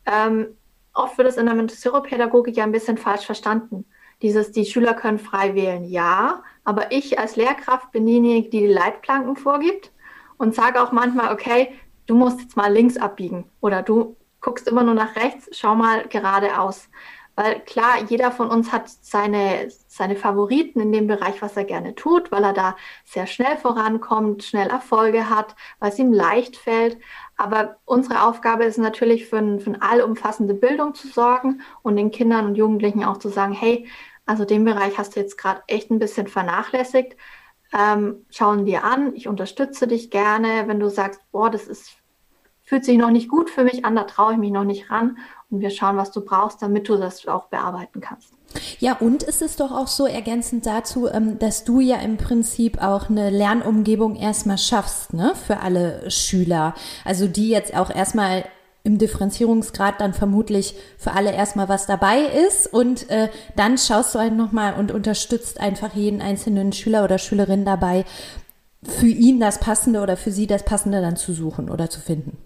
ähm, 0.06 0.56
oft 0.94 1.18
wird 1.18 1.28
es 1.28 1.36
in 1.36 1.46
der 1.46 1.54
Montessori-Pädagogik 1.54 2.56
ja 2.56 2.64
ein 2.64 2.72
bisschen 2.72 2.98
falsch 2.98 3.26
verstanden. 3.26 3.84
Dieses, 4.22 4.52
die 4.52 4.64
Schüler 4.64 4.94
können 4.94 5.18
frei 5.18 5.54
wählen, 5.54 5.84
ja, 5.84 6.42
aber 6.64 6.90
ich 6.90 7.18
als 7.18 7.36
Lehrkraft 7.36 7.92
bin 7.92 8.06
diejenige, 8.06 8.48
die 8.48 8.60
die 8.60 8.66
Leitplanken 8.66 9.36
vorgibt 9.36 9.92
und 10.38 10.54
sage 10.54 10.82
auch 10.82 10.90
manchmal, 10.90 11.32
okay, 11.32 11.72
du 12.06 12.14
musst 12.14 12.40
jetzt 12.40 12.56
mal 12.56 12.72
links 12.72 12.96
abbiegen 12.96 13.44
oder 13.60 13.82
du 13.82 14.16
guckst 14.40 14.68
immer 14.68 14.82
nur 14.82 14.94
nach 14.94 15.16
rechts, 15.16 15.48
schau 15.52 15.74
mal 15.74 16.06
geradeaus. 16.08 16.88
Weil 17.34 17.60
klar, 17.60 18.02
jeder 18.08 18.32
von 18.32 18.48
uns 18.48 18.72
hat 18.72 18.88
seine, 18.88 19.68
seine 19.88 20.16
Favoriten 20.16 20.80
in 20.80 20.90
dem 20.90 21.06
Bereich, 21.06 21.42
was 21.42 21.54
er 21.54 21.64
gerne 21.64 21.94
tut, 21.94 22.32
weil 22.32 22.42
er 22.42 22.54
da 22.54 22.76
sehr 23.04 23.26
schnell 23.26 23.58
vorankommt, 23.58 24.42
schnell 24.42 24.70
Erfolge 24.70 25.28
hat, 25.28 25.54
weil 25.78 25.90
es 25.90 25.98
ihm 25.98 26.14
leicht 26.14 26.56
fällt. 26.56 26.96
Aber 27.36 27.76
unsere 27.84 28.22
Aufgabe 28.22 28.64
ist 28.64 28.78
natürlich 28.78 29.26
für, 29.26 29.38
ein, 29.38 29.60
für 29.60 29.70
eine 29.70 29.82
allumfassende 29.82 30.54
Bildung 30.54 30.94
zu 30.94 31.08
sorgen 31.08 31.60
und 31.82 31.96
den 31.96 32.10
Kindern 32.10 32.46
und 32.46 32.54
Jugendlichen 32.54 33.04
auch 33.04 33.18
zu 33.18 33.28
sagen, 33.28 33.52
hey, 33.52 33.86
also 34.24 34.44
den 34.44 34.64
Bereich 34.64 34.98
hast 34.98 35.16
du 35.16 35.20
jetzt 35.20 35.36
gerade 35.36 35.62
echt 35.66 35.90
ein 35.90 35.98
bisschen 35.98 36.26
vernachlässigt. 36.26 37.16
Ähm, 37.72 38.26
schauen 38.30 38.64
dir 38.64 38.84
an, 38.84 39.14
ich 39.14 39.28
unterstütze 39.28 39.86
dich 39.86 40.10
gerne, 40.10 40.64
wenn 40.66 40.80
du 40.80 40.88
sagst, 40.88 41.20
boah, 41.30 41.50
das 41.50 41.66
ist 41.66 41.96
fühlt 42.66 42.84
sich 42.84 42.98
noch 42.98 43.10
nicht 43.10 43.28
gut 43.28 43.48
für 43.48 43.64
mich 43.64 43.84
an, 43.84 43.96
da 43.96 44.04
traue 44.04 44.32
ich 44.32 44.38
mich 44.38 44.50
noch 44.50 44.64
nicht 44.64 44.90
ran 44.90 45.16
und 45.50 45.60
wir 45.60 45.70
schauen, 45.70 45.96
was 45.96 46.10
du 46.10 46.20
brauchst, 46.20 46.60
damit 46.60 46.88
du 46.88 46.96
das 46.96 47.26
auch 47.26 47.46
bearbeiten 47.46 48.00
kannst. 48.00 48.34
Ja, 48.80 48.96
und 48.98 49.22
es 49.22 49.40
ist 49.40 49.60
doch 49.60 49.70
auch 49.70 49.86
so 49.86 50.06
ergänzend 50.06 50.66
dazu, 50.66 51.08
ähm, 51.08 51.38
dass 51.38 51.64
du 51.64 51.80
ja 51.80 51.96
im 51.96 52.16
Prinzip 52.16 52.82
auch 52.82 53.08
eine 53.08 53.30
Lernumgebung 53.30 54.16
erstmal 54.16 54.58
schaffst, 54.58 55.14
ne, 55.14 55.34
für 55.34 55.60
alle 55.60 56.10
Schüler. 56.10 56.74
Also 57.04 57.28
die 57.28 57.48
jetzt 57.48 57.76
auch 57.76 57.90
erstmal 57.90 58.44
im 58.82 58.98
Differenzierungsgrad 58.98 60.00
dann 60.00 60.14
vermutlich 60.14 60.76
für 60.96 61.12
alle 61.12 61.32
erstmal 61.32 61.68
was 61.68 61.86
dabei 61.86 62.20
ist 62.48 62.72
und 62.72 63.10
äh, 63.10 63.28
dann 63.56 63.78
schaust 63.78 64.14
du 64.14 64.20
halt 64.20 64.36
nochmal 64.36 64.74
und 64.74 64.92
unterstützt 64.92 65.60
einfach 65.60 65.94
jeden 65.94 66.20
einzelnen 66.20 66.72
Schüler 66.72 67.02
oder 67.04 67.18
Schülerin 67.18 67.64
dabei, 67.64 68.04
für 68.82 69.08
ihn 69.08 69.40
das 69.40 69.58
Passende 69.58 70.00
oder 70.00 70.16
für 70.16 70.30
sie 70.30 70.46
das 70.46 70.64
Passende 70.64 71.00
dann 71.00 71.16
zu 71.16 71.32
suchen 71.32 71.68
oder 71.68 71.90
zu 71.90 72.00
finden. 72.00 72.38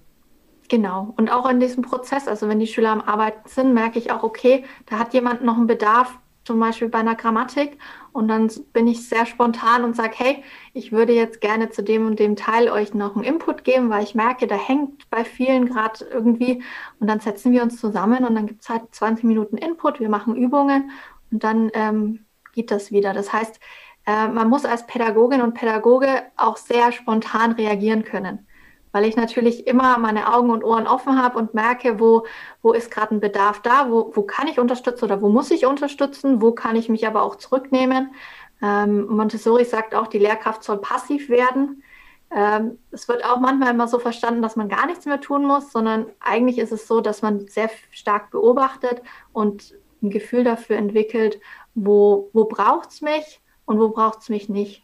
Genau. 0.70 1.12
Und 1.16 1.32
auch 1.32 1.50
in 1.50 1.58
diesem 1.58 1.82
Prozess, 1.82 2.28
also 2.28 2.48
wenn 2.48 2.60
die 2.60 2.68
Schüler 2.68 2.92
am 2.92 3.00
Arbeiten 3.00 3.48
sind, 3.48 3.74
merke 3.74 3.98
ich 3.98 4.12
auch, 4.12 4.22
okay, 4.22 4.64
da 4.86 5.00
hat 5.00 5.12
jemand 5.14 5.42
noch 5.42 5.56
einen 5.56 5.66
Bedarf, 5.66 6.16
zum 6.44 6.60
Beispiel 6.60 6.88
bei 6.88 6.98
einer 6.98 7.16
Grammatik. 7.16 7.76
Und 8.12 8.28
dann 8.28 8.48
bin 8.72 8.86
ich 8.86 9.08
sehr 9.08 9.26
spontan 9.26 9.82
und 9.82 9.96
sage, 9.96 10.14
hey, 10.16 10.44
ich 10.72 10.92
würde 10.92 11.12
jetzt 11.12 11.40
gerne 11.40 11.70
zu 11.70 11.82
dem 11.82 12.06
und 12.06 12.20
dem 12.20 12.36
Teil 12.36 12.70
euch 12.70 12.94
noch 12.94 13.16
einen 13.16 13.24
Input 13.24 13.64
geben, 13.64 13.90
weil 13.90 14.04
ich 14.04 14.14
merke, 14.14 14.46
da 14.46 14.54
hängt 14.54 15.10
bei 15.10 15.24
vielen 15.24 15.66
gerade 15.66 16.04
irgendwie. 16.04 16.62
Und 17.00 17.08
dann 17.08 17.18
setzen 17.18 17.50
wir 17.50 17.64
uns 17.64 17.80
zusammen 17.80 18.24
und 18.24 18.36
dann 18.36 18.46
gibt 18.46 18.62
es 18.62 18.68
halt 18.68 18.94
20 18.94 19.24
Minuten 19.24 19.56
Input, 19.58 19.98
wir 19.98 20.08
machen 20.08 20.36
Übungen 20.36 20.92
und 21.32 21.42
dann 21.42 21.70
ähm, 21.74 22.26
geht 22.54 22.70
das 22.70 22.92
wieder. 22.92 23.12
Das 23.12 23.32
heißt, 23.32 23.58
äh, 24.06 24.28
man 24.28 24.48
muss 24.48 24.64
als 24.64 24.86
Pädagogin 24.86 25.42
und 25.42 25.54
Pädagoge 25.54 26.22
auch 26.36 26.56
sehr 26.56 26.92
spontan 26.92 27.52
reagieren 27.52 28.04
können 28.04 28.46
weil 28.92 29.04
ich 29.04 29.16
natürlich 29.16 29.66
immer 29.66 29.98
meine 29.98 30.32
Augen 30.34 30.50
und 30.50 30.64
Ohren 30.64 30.86
offen 30.86 31.22
habe 31.22 31.38
und 31.38 31.54
merke, 31.54 32.00
wo, 32.00 32.26
wo 32.62 32.72
ist 32.72 32.90
gerade 32.90 33.14
ein 33.14 33.20
Bedarf 33.20 33.60
da, 33.62 33.90
wo, 33.90 34.12
wo 34.14 34.22
kann 34.22 34.48
ich 34.48 34.58
unterstützen 34.58 35.04
oder 35.04 35.22
wo 35.22 35.28
muss 35.28 35.50
ich 35.50 35.66
unterstützen, 35.66 36.42
wo 36.42 36.52
kann 36.52 36.76
ich 36.76 36.88
mich 36.88 37.06
aber 37.06 37.22
auch 37.22 37.36
zurücknehmen. 37.36 38.14
Ähm, 38.62 39.06
Montessori 39.06 39.64
sagt 39.64 39.94
auch, 39.94 40.06
die 40.06 40.18
Lehrkraft 40.18 40.62
soll 40.62 40.78
passiv 40.78 41.28
werden. 41.28 41.82
Ähm, 42.30 42.78
es 42.90 43.08
wird 43.08 43.24
auch 43.24 43.40
manchmal 43.40 43.70
immer 43.74 43.88
so 43.88 43.98
verstanden, 43.98 44.42
dass 44.42 44.56
man 44.56 44.68
gar 44.68 44.86
nichts 44.86 45.06
mehr 45.06 45.20
tun 45.20 45.44
muss, 45.44 45.72
sondern 45.72 46.06
eigentlich 46.20 46.58
ist 46.58 46.72
es 46.72 46.86
so, 46.86 47.00
dass 47.00 47.22
man 47.22 47.46
sehr 47.48 47.70
stark 47.90 48.30
beobachtet 48.30 49.02
und 49.32 49.74
ein 50.02 50.10
Gefühl 50.10 50.44
dafür 50.44 50.76
entwickelt, 50.76 51.40
wo, 51.74 52.30
wo 52.32 52.44
braucht 52.44 52.90
es 52.90 53.00
mich 53.00 53.40
und 53.64 53.80
wo 53.80 53.88
braucht 53.88 54.20
es 54.20 54.28
mich 54.28 54.48
nicht. 54.48 54.82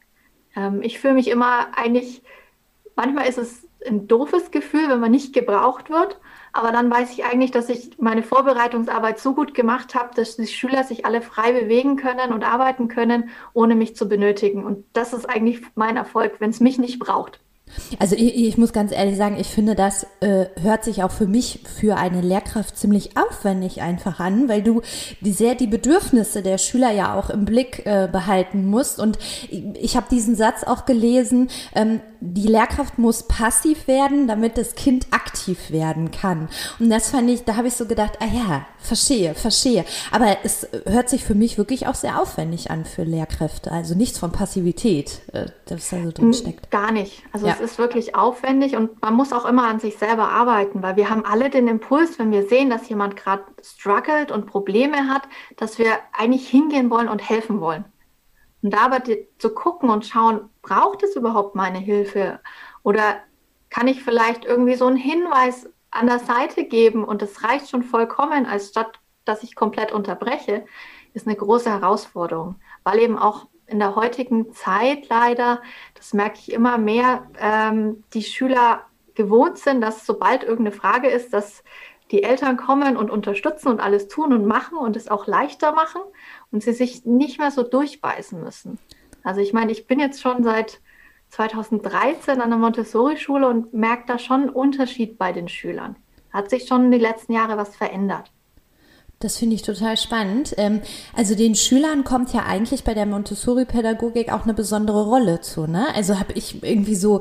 Ähm, 0.56 0.82
ich 0.82 0.98
fühle 0.98 1.14
mich 1.14 1.28
immer 1.28 1.68
eigentlich, 1.76 2.22
manchmal 2.96 3.28
ist 3.28 3.38
es 3.38 3.65
ein 3.86 4.08
doofes 4.08 4.50
Gefühl, 4.50 4.88
wenn 4.88 5.00
man 5.00 5.10
nicht 5.10 5.32
gebraucht 5.32 5.90
wird. 5.90 6.18
Aber 6.52 6.72
dann 6.72 6.90
weiß 6.90 7.12
ich 7.12 7.24
eigentlich, 7.24 7.50
dass 7.50 7.68
ich 7.68 7.98
meine 7.98 8.22
Vorbereitungsarbeit 8.22 9.18
so 9.18 9.34
gut 9.34 9.52
gemacht 9.52 9.94
habe, 9.94 10.14
dass 10.14 10.36
die 10.36 10.46
Schüler 10.46 10.84
sich 10.84 11.04
alle 11.04 11.20
frei 11.20 11.52
bewegen 11.52 11.96
können 11.96 12.32
und 12.32 12.44
arbeiten 12.44 12.88
können, 12.88 13.28
ohne 13.52 13.74
mich 13.74 13.94
zu 13.94 14.08
benötigen. 14.08 14.64
Und 14.64 14.84
das 14.94 15.12
ist 15.12 15.28
eigentlich 15.28 15.60
mein 15.74 15.96
Erfolg, 15.96 16.36
wenn 16.38 16.50
es 16.50 16.60
mich 16.60 16.78
nicht 16.78 16.98
braucht. 16.98 17.40
Also 17.98 18.14
ich, 18.14 18.46
ich, 18.46 18.58
muss 18.58 18.72
ganz 18.72 18.92
ehrlich 18.92 19.16
sagen, 19.16 19.36
ich 19.38 19.48
finde, 19.48 19.74
das 19.74 20.06
äh, 20.20 20.46
hört 20.60 20.84
sich 20.84 21.02
auch 21.02 21.10
für 21.10 21.26
mich 21.26 21.60
für 21.64 21.96
eine 21.96 22.20
Lehrkraft 22.20 22.78
ziemlich 22.78 23.16
aufwendig 23.16 23.82
einfach 23.82 24.20
an, 24.20 24.48
weil 24.48 24.62
du 24.62 24.82
die, 25.20 25.32
sehr 25.32 25.54
die 25.56 25.66
Bedürfnisse 25.66 26.42
der 26.42 26.58
Schüler 26.58 26.92
ja 26.92 27.18
auch 27.18 27.28
im 27.28 27.44
Blick 27.44 27.84
äh, 27.84 28.08
behalten 28.10 28.66
musst. 28.66 29.00
Und 29.00 29.18
ich, 29.50 29.64
ich 29.80 29.96
habe 29.96 30.06
diesen 30.10 30.36
Satz 30.36 30.62
auch 30.62 30.86
gelesen, 30.86 31.48
ähm, 31.74 32.00
die 32.20 32.46
Lehrkraft 32.46 32.98
muss 32.98 33.24
passiv 33.24 33.86
werden, 33.88 34.26
damit 34.28 34.58
das 34.58 34.74
Kind 34.74 35.06
aktiv 35.12 35.70
werden 35.70 36.10
kann. 36.10 36.48
Und 36.78 36.90
das 36.90 37.10
fand 37.10 37.30
ich, 37.30 37.44
da 37.44 37.56
habe 37.56 37.68
ich 37.68 37.74
so 37.74 37.86
gedacht, 37.86 38.18
ah 38.20 38.26
ja, 38.26 38.66
verstehe, 38.78 39.34
verstehe. 39.34 39.84
Aber 40.10 40.38
es 40.44 40.68
hört 40.86 41.08
sich 41.08 41.24
für 41.24 41.34
mich 41.34 41.58
wirklich 41.58 41.86
auch 41.86 41.94
sehr 41.94 42.20
aufwendig 42.20 42.70
an 42.70 42.84
für 42.84 43.02
Lehrkräfte. 43.02 43.72
Also 43.72 43.94
nichts 43.94 44.18
von 44.18 44.32
Passivität, 44.32 45.20
äh, 45.32 45.46
das 45.66 45.90
da 45.90 46.02
so 46.02 46.10
drin 46.12 46.32
steckt. 46.32 46.70
Gar 46.70 46.92
nicht. 46.92 47.22
Also 47.32 47.46
ja. 47.46 47.54
es 47.54 47.60
ist 47.60 47.78
wirklich 47.78 48.14
aufwendig 48.14 48.76
und 48.76 49.00
man 49.02 49.14
muss 49.14 49.32
auch 49.32 49.44
immer 49.44 49.68
an 49.68 49.80
sich 49.80 49.98
selber 49.98 50.28
arbeiten, 50.28 50.82
weil 50.82 50.96
wir 50.96 51.10
haben 51.10 51.24
alle 51.24 51.50
den 51.50 51.68
Impuls, 51.68 52.18
wenn 52.18 52.30
wir 52.30 52.48
sehen, 52.48 52.70
dass 52.70 52.88
jemand 52.88 53.16
gerade 53.16 53.44
struggelt 53.62 54.30
und 54.30 54.46
Probleme 54.46 55.08
hat, 55.08 55.22
dass 55.56 55.78
wir 55.78 55.92
eigentlich 56.12 56.48
hingehen 56.48 56.90
wollen 56.90 57.08
und 57.08 57.28
helfen 57.28 57.60
wollen. 57.60 57.84
Und 58.62 58.74
da 58.74 58.86
aber 58.86 59.02
zu 59.38 59.50
gucken 59.54 59.90
und 59.90 60.06
schauen, 60.06 60.48
braucht 60.62 61.02
es 61.02 61.14
überhaupt 61.16 61.54
meine 61.54 61.78
Hilfe? 61.78 62.40
Oder 62.82 63.16
kann 63.70 63.88
ich 63.88 64.02
vielleicht 64.02 64.44
irgendwie 64.44 64.74
so 64.74 64.86
einen 64.86 64.96
Hinweis 64.96 65.68
an 65.90 66.06
der 66.06 66.18
Seite 66.18 66.64
geben 66.64 67.04
und 67.04 67.22
das 67.22 67.42
reicht 67.42 67.70
schon 67.70 67.82
vollkommen, 67.82 68.46
als 68.46 68.68
statt 68.68 68.98
dass 69.26 69.42
ich 69.42 69.54
komplett 69.54 69.92
unterbreche, 69.92 70.64
ist 71.12 71.26
eine 71.26 71.36
große 71.36 71.70
Herausforderung, 71.70 72.56
weil 72.84 73.00
eben 73.00 73.18
auch 73.18 73.48
in 73.66 73.80
der 73.80 73.96
heutigen 73.96 74.52
Zeit 74.52 75.08
leider, 75.08 75.60
das 75.94 76.14
merke 76.14 76.38
ich 76.38 76.52
immer 76.52 76.78
mehr, 76.78 77.26
ähm, 77.38 78.04
die 78.14 78.22
Schüler 78.22 78.82
gewohnt 79.14 79.58
sind, 79.58 79.80
dass 79.80 80.06
sobald 80.06 80.44
irgendeine 80.44 80.72
Frage 80.76 81.08
ist, 81.08 81.32
dass 81.32 81.64
die 82.12 82.22
Eltern 82.22 82.56
kommen 82.56 82.96
und 82.96 83.10
unterstützen 83.10 83.68
und 83.68 83.80
alles 83.80 84.06
tun 84.06 84.32
und 84.32 84.46
machen 84.46 84.78
und 84.78 84.94
es 84.94 85.08
auch 85.08 85.26
leichter 85.26 85.72
machen 85.72 86.00
und 86.56 86.62
sie 86.62 86.72
sich 86.72 87.04
nicht 87.04 87.38
mehr 87.38 87.50
so 87.50 87.62
durchbeißen 87.62 88.42
müssen. 88.42 88.78
Also 89.22 89.42
ich 89.42 89.52
meine, 89.52 89.72
ich 89.72 89.86
bin 89.86 90.00
jetzt 90.00 90.22
schon 90.22 90.42
seit 90.42 90.80
2013 91.28 92.40
an 92.40 92.48
der 92.48 92.58
Montessori-Schule 92.58 93.46
und 93.46 93.74
merke 93.74 94.04
da 94.06 94.18
schon 94.18 94.40
einen 94.44 94.48
Unterschied 94.48 95.18
bei 95.18 95.32
den 95.32 95.48
Schülern. 95.48 95.96
Hat 96.30 96.48
sich 96.48 96.66
schon 96.66 96.86
in 96.86 96.92
den 96.92 97.02
letzten 97.02 97.34
Jahren 97.34 97.58
was 97.58 97.76
verändert. 97.76 98.32
Das 99.18 99.36
finde 99.36 99.54
ich 99.54 99.60
total 99.60 99.98
spannend. 99.98 100.54
Ähm, 100.56 100.80
also 101.14 101.34
den 101.34 101.54
Schülern 101.54 102.04
kommt 102.04 102.32
ja 102.32 102.46
eigentlich 102.46 102.84
bei 102.84 102.94
der 102.94 103.04
Montessori-Pädagogik 103.04 104.32
auch 104.32 104.44
eine 104.44 104.54
besondere 104.54 105.04
Rolle 105.04 105.42
zu. 105.42 105.66
Ne? 105.66 105.88
Also 105.94 106.18
habe 106.18 106.32
ich 106.32 106.62
irgendwie 106.62 106.94
so 106.94 107.20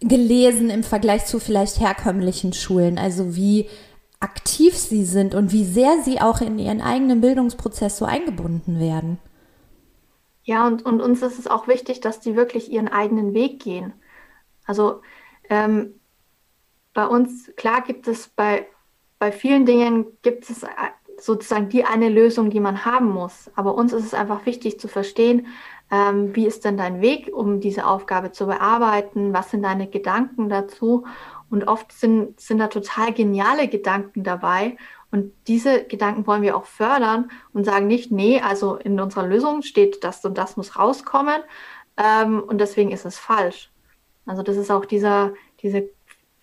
gelesen 0.00 0.68
im 0.68 0.82
Vergleich 0.82 1.24
zu 1.24 1.40
vielleicht 1.40 1.80
herkömmlichen 1.80 2.52
Schulen. 2.52 2.98
Also 2.98 3.36
wie 3.36 3.70
aktiv 4.26 4.76
sie 4.76 5.04
sind 5.04 5.36
und 5.36 5.52
wie 5.52 5.64
sehr 5.64 6.02
sie 6.02 6.20
auch 6.20 6.40
in 6.40 6.58
ihren 6.58 6.80
eigenen 6.80 7.20
Bildungsprozess 7.20 7.96
so 7.96 8.04
eingebunden 8.04 8.80
werden. 8.80 9.18
Ja, 10.42 10.66
und, 10.66 10.84
und 10.84 11.00
uns 11.00 11.22
ist 11.22 11.38
es 11.38 11.46
auch 11.46 11.68
wichtig, 11.68 12.00
dass 12.00 12.18
die 12.18 12.34
wirklich 12.34 12.70
ihren 12.70 12.88
eigenen 12.88 13.34
Weg 13.34 13.62
gehen. 13.62 13.92
Also 14.66 15.00
ähm, 15.48 15.94
bei 16.92 17.06
uns, 17.06 17.52
klar 17.56 17.82
gibt 17.82 18.08
es 18.08 18.26
bei, 18.26 18.66
bei 19.20 19.30
vielen 19.30 19.64
Dingen, 19.64 20.06
gibt 20.22 20.50
es 20.50 20.64
äh, 20.64 20.68
sozusagen 21.20 21.68
die 21.68 21.84
eine 21.84 22.08
Lösung, 22.08 22.50
die 22.50 22.60
man 22.60 22.84
haben 22.84 23.08
muss. 23.08 23.48
Aber 23.54 23.76
uns 23.76 23.92
ist 23.92 24.06
es 24.06 24.14
einfach 24.14 24.44
wichtig 24.44 24.80
zu 24.80 24.88
verstehen, 24.88 25.46
ähm, 25.90 26.34
wie 26.34 26.46
ist 26.46 26.64
denn 26.64 26.76
dein 26.76 27.00
Weg, 27.00 27.30
um 27.32 27.60
diese 27.60 27.86
Aufgabe 27.86 28.32
zu 28.32 28.46
bearbeiten? 28.46 29.32
Was 29.32 29.50
sind 29.52 29.62
deine 29.62 29.86
Gedanken 29.88 30.48
dazu? 30.48 31.04
Und 31.50 31.68
oft 31.68 31.92
sind, 31.92 32.40
sind 32.40 32.58
da 32.58 32.68
total 32.68 33.12
geniale 33.12 33.68
Gedanken 33.68 34.24
dabei. 34.24 34.76
Und 35.10 35.32
diese 35.46 35.84
Gedanken 35.84 36.26
wollen 36.26 36.42
wir 36.42 36.56
auch 36.56 36.66
fördern 36.66 37.30
und 37.52 37.64
sagen 37.64 37.86
nicht, 37.86 38.10
nee, 38.10 38.40
also 38.40 38.76
in 38.76 38.98
unserer 39.00 39.26
Lösung 39.26 39.62
steht 39.62 40.02
das 40.02 40.24
und 40.24 40.36
das 40.36 40.56
muss 40.56 40.78
rauskommen. 40.78 41.42
Ähm, 41.96 42.42
und 42.42 42.60
deswegen 42.60 42.90
ist 42.90 43.04
es 43.04 43.18
falsch. 43.18 43.70
Also 44.26 44.42
das 44.42 44.56
ist 44.56 44.70
auch 44.70 44.84
dieser, 44.84 45.32
diese 45.62 45.88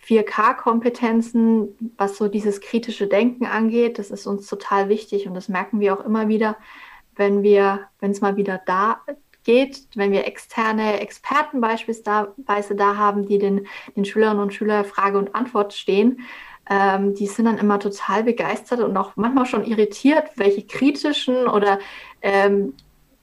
4K-Kompetenzen, 0.06 1.92
was 1.96 2.16
so 2.16 2.28
dieses 2.28 2.60
kritische 2.60 3.06
Denken 3.06 3.46
angeht, 3.46 3.98
das 3.98 4.10
ist 4.10 4.26
uns 4.26 4.46
total 4.46 4.88
wichtig 4.88 5.26
und 5.26 5.34
das 5.34 5.48
merken 5.48 5.80
wir 5.80 5.98
auch 5.98 6.04
immer 6.04 6.28
wieder, 6.28 6.56
wenn 7.16 7.42
wir, 7.42 7.88
wenn 8.00 8.10
es 8.10 8.20
mal 8.20 8.36
wieder 8.36 8.60
da 8.66 9.00
geht, 9.44 9.86
wenn 9.94 10.12
wir 10.12 10.26
externe 10.26 11.00
Experten 11.00 11.60
beispielsweise 11.60 12.74
da 12.74 12.96
haben, 12.96 13.26
die 13.26 13.38
den, 13.38 13.66
den 13.96 14.04
Schülerinnen 14.04 14.42
und 14.42 14.54
Schülern 14.54 14.84
Frage 14.84 15.18
und 15.18 15.34
Antwort 15.34 15.74
stehen, 15.74 16.20
ähm, 16.68 17.14
die 17.14 17.26
sind 17.26 17.44
dann 17.44 17.58
immer 17.58 17.78
total 17.78 18.24
begeistert 18.24 18.80
und 18.80 18.96
auch 18.96 19.12
manchmal 19.16 19.46
schon 19.46 19.64
irritiert, 19.64 20.30
welche 20.36 20.66
kritischen 20.66 21.46
oder 21.46 21.78
ähm, 22.22 22.74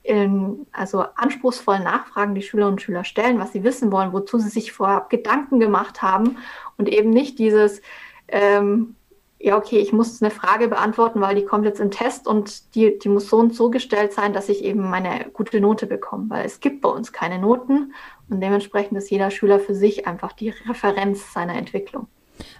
in, 0.04 0.66
also 0.72 1.04
anspruchsvollen 1.16 1.84
Nachfragen 1.84 2.34
die 2.34 2.42
Schülerinnen 2.42 2.74
und 2.74 2.82
Schüler 2.82 3.04
stellen, 3.04 3.38
was 3.38 3.52
sie 3.52 3.64
wissen 3.64 3.92
wollen, 3.92 4.12
wozu 4.12 4.38
sie 4.38 4.48
sich 4.48 4.72
vorab 4.72 5.10
Gedanken 5.10 5.60
gemacht 5.60 6.02
haben 6.02 6.38
und 6.76 6.88
eben 6.88 7.10
nicht 7.10 7.38
dieses, 7.38 7.82
ähm, 8.28 8.96
ja, 9.42 9.56
okay, 9.56 9.78
ich 9.78 9.92
muss 9.92 10.22
eine 10.22 10.30
Frage 10.30 10.68
beantworten, 10.68 11.20
weil 11.20 11.34
die 11.34 11.44
kommt 11.44 11.64
jetzt 11.64 11.80
im 11.80 11.90
Test 11.90 12.28
und 12.28 12.74
die, 12.76 12.98
die 12.98 13.08
muss 13.08 13.28
so 13.28 13.38
und 13.38 13.54
so 13.54 13.70
gestellt 13.70 14.12
sein, 14.12 14.32
dass 14.32 14.48
ich 14.48 14.62
eben 14.62 14.88
meine 14.88 15.26
gute 15.32 15.60
Note 15.60 15.86
bekomme, 15.86 16.26
weil 16.28 16.46
es 16.46 16.60
gibt 16.60 16.80
bei 16.80 16.88
uns 16.88 17.12
keine 17.12 17.40
Noten 17.40 17.92
und 18.30 18.40
dementsprechend 18.40 18.96
ist 18.96 19.10
jeder 19.10 19.32
Schüler 19.32 19.58
für 19.58 19.74
sich 19.74 20.06
einfach 20.06 20.32
die 20.32 20.50
Referenz 20.50 21.32
seiner 21.32 21.56
Entwicklung. 21.56 22.06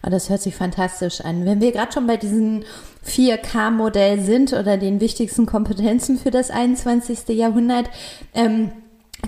Oh, 0.05 0.11
das 0.11 0.29
hört 0.29 0.43
sich 0.43 0.57
fantastisch 0.57 1.21
an. 1.21 1.47
Wenn 1.47 1.61
wir 1.61 1.71
gerade 1.71 1.93
schon 1.93 2.07
bei 2.07 2.17
diesem 2.17 2.65
4K-Modell 3.07 4.21
sind 4.21 4.53
oder 4.53 4.77
den 4.77 5.01
wichtigsten 5.01 5.47
Kompetenzen 5.47 6.19
für 6.19 6.31
das 6.31 6.51
21. 6.51 7.29
Jahrhundert, 7.29 7.89
ähm, 8.35 8.73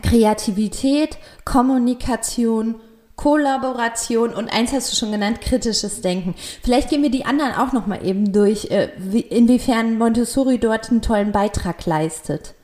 Kreativität, 0.03 1.19
Kommunikation, 1.45 2.81
Kollaboration 3.16 4.35
und 4.35 4.49
eins 4.52 4.73
hast 4.73 4.92
du 4.92 4.97
schon 4.97 5.12
genannt, 5.12 5.40
kritisches 5.40 6.00
Denken. 6.00 6.35
Vielleicht 6.62 6.90
gehen 6.90 7.02
wir 7.02 7.11
die 7.11 7.25
anderen 7.25 7.52
auch 7.52 7.73
noch 7.73 7.87
mal 7.87 8.04
eben 8.04 8.33
durch, 8.33 8.71
äh, 8.71 8.90
wie, 8.99 9.21
inwiefern 9.21 9.99
Montessori 9.99 10.59
dort 10.59 10.90
einen 10.90 11.02
tollen 11.02 11.33
Beitrag 11.33 11.87
leistet. 11.87 12.54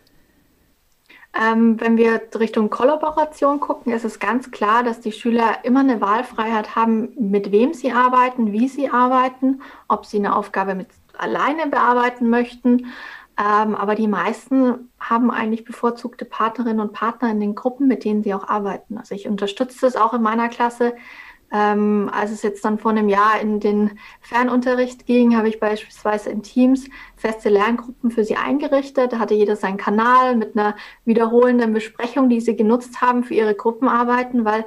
Ähm, 1.33 1.81
wenn 1.81 1.97
wir 1.97 2.21
Richtung 2.39 2.71
Kollaboration 2.71 3.61
gucken, 3.61 3.93
ist 3.93 4.05
es 4.05 4.19
ganz 4.19 4.51
klar, 4.51 4.83
dass 4.83 5.01
die 5.01 5.13
Schüler 5.13 5.59
immer 5.63 5.81
eine 5.81 6.01
Wahlfreiheit 6.01 6.75
haben, 6.75 7.11
mit 7.17 7.53
wem 7.53 7.73
sie 7.73 7.93
arbeiten, 7.93 8.53
wie 8.53 8.67
sie 8.67 8.91
arbeiten, 8.91 9.63
ob 9.87 10.07
sie 10.07 10.19
eine 10.19 10.35
Aufgabe 10.35 10.75
mit 10.75 10.89
alleine 11.17 11.69
bearbeiten 11.69 12.29
möchten. 12.31 12.87
Ähm, 13.39 13.75
aber 13.75 13.95
die 13.95 14.09
meisten 14.09 14.91
haben 14.99 15.31
eigentlich 15.31 15.65
bevorzugte 15.65 16.25
Partnerinnen 16.25 16.81
und 16.81 16.93
Partner 16.93 17.31
in 17.31 17.41
den 17.41 17.55
Gruppen, 17.55 17.89
mit 17.89 18.05
denen 18.05 18.23
sie 18.23 18.35
auch 18.35 18.49
arbeiten. 18.49 18.99
Also 18.99 19.15
ich 19.15 19.27
unterstütze 19.29 19.81
das 19.83 19.97
auch 19.97 20.13
in 20.13 20.23
meiner 20.23 20.49
Klasse 20.49 20.95
ähm, 21.53 22.09
als 22.13 22.31
es 22.31 22.43
jetzt 22.43 22.65
dann 22.65 22.79
vor 22.79 22.93
einem 22.93 23.09
Jahr 23.09 23.41
in 23.41 23.59
den 23.61 23.99
Fernunterricht 24.21 25.07
ging, 25.07 25.37
habe 25.37 25.49
ich 25.49 25.59
beispielsweise 25.59 26.31
in 26.31 26.43
Teams 26.43 26.89
feste 27.17 27.49
Lerngruppen 27.49 28.11
für 28.11 28.25
sie 28.25 28.37
eingerichtet. 28.37 29.13
Da 29.13 29.19
hatte 29.19 29.35
jeder 29.35 29.57
seinen 29.57 29.77
Kanal 29.77 30.37
mit 30.37 30.57
einer 30.57 30.77
wiederholenden 31.05 31.73
Besprechung, 31.73 32.29
die 32.29 32.41
sie 32.41 32.57
genutzt 32.57 33.01
haben 33.01 33.25
für 33.25 33.35
ihre 33.35 33.55
Gruppenarbeiten, 33.55 34.45
weil 34.45 34.65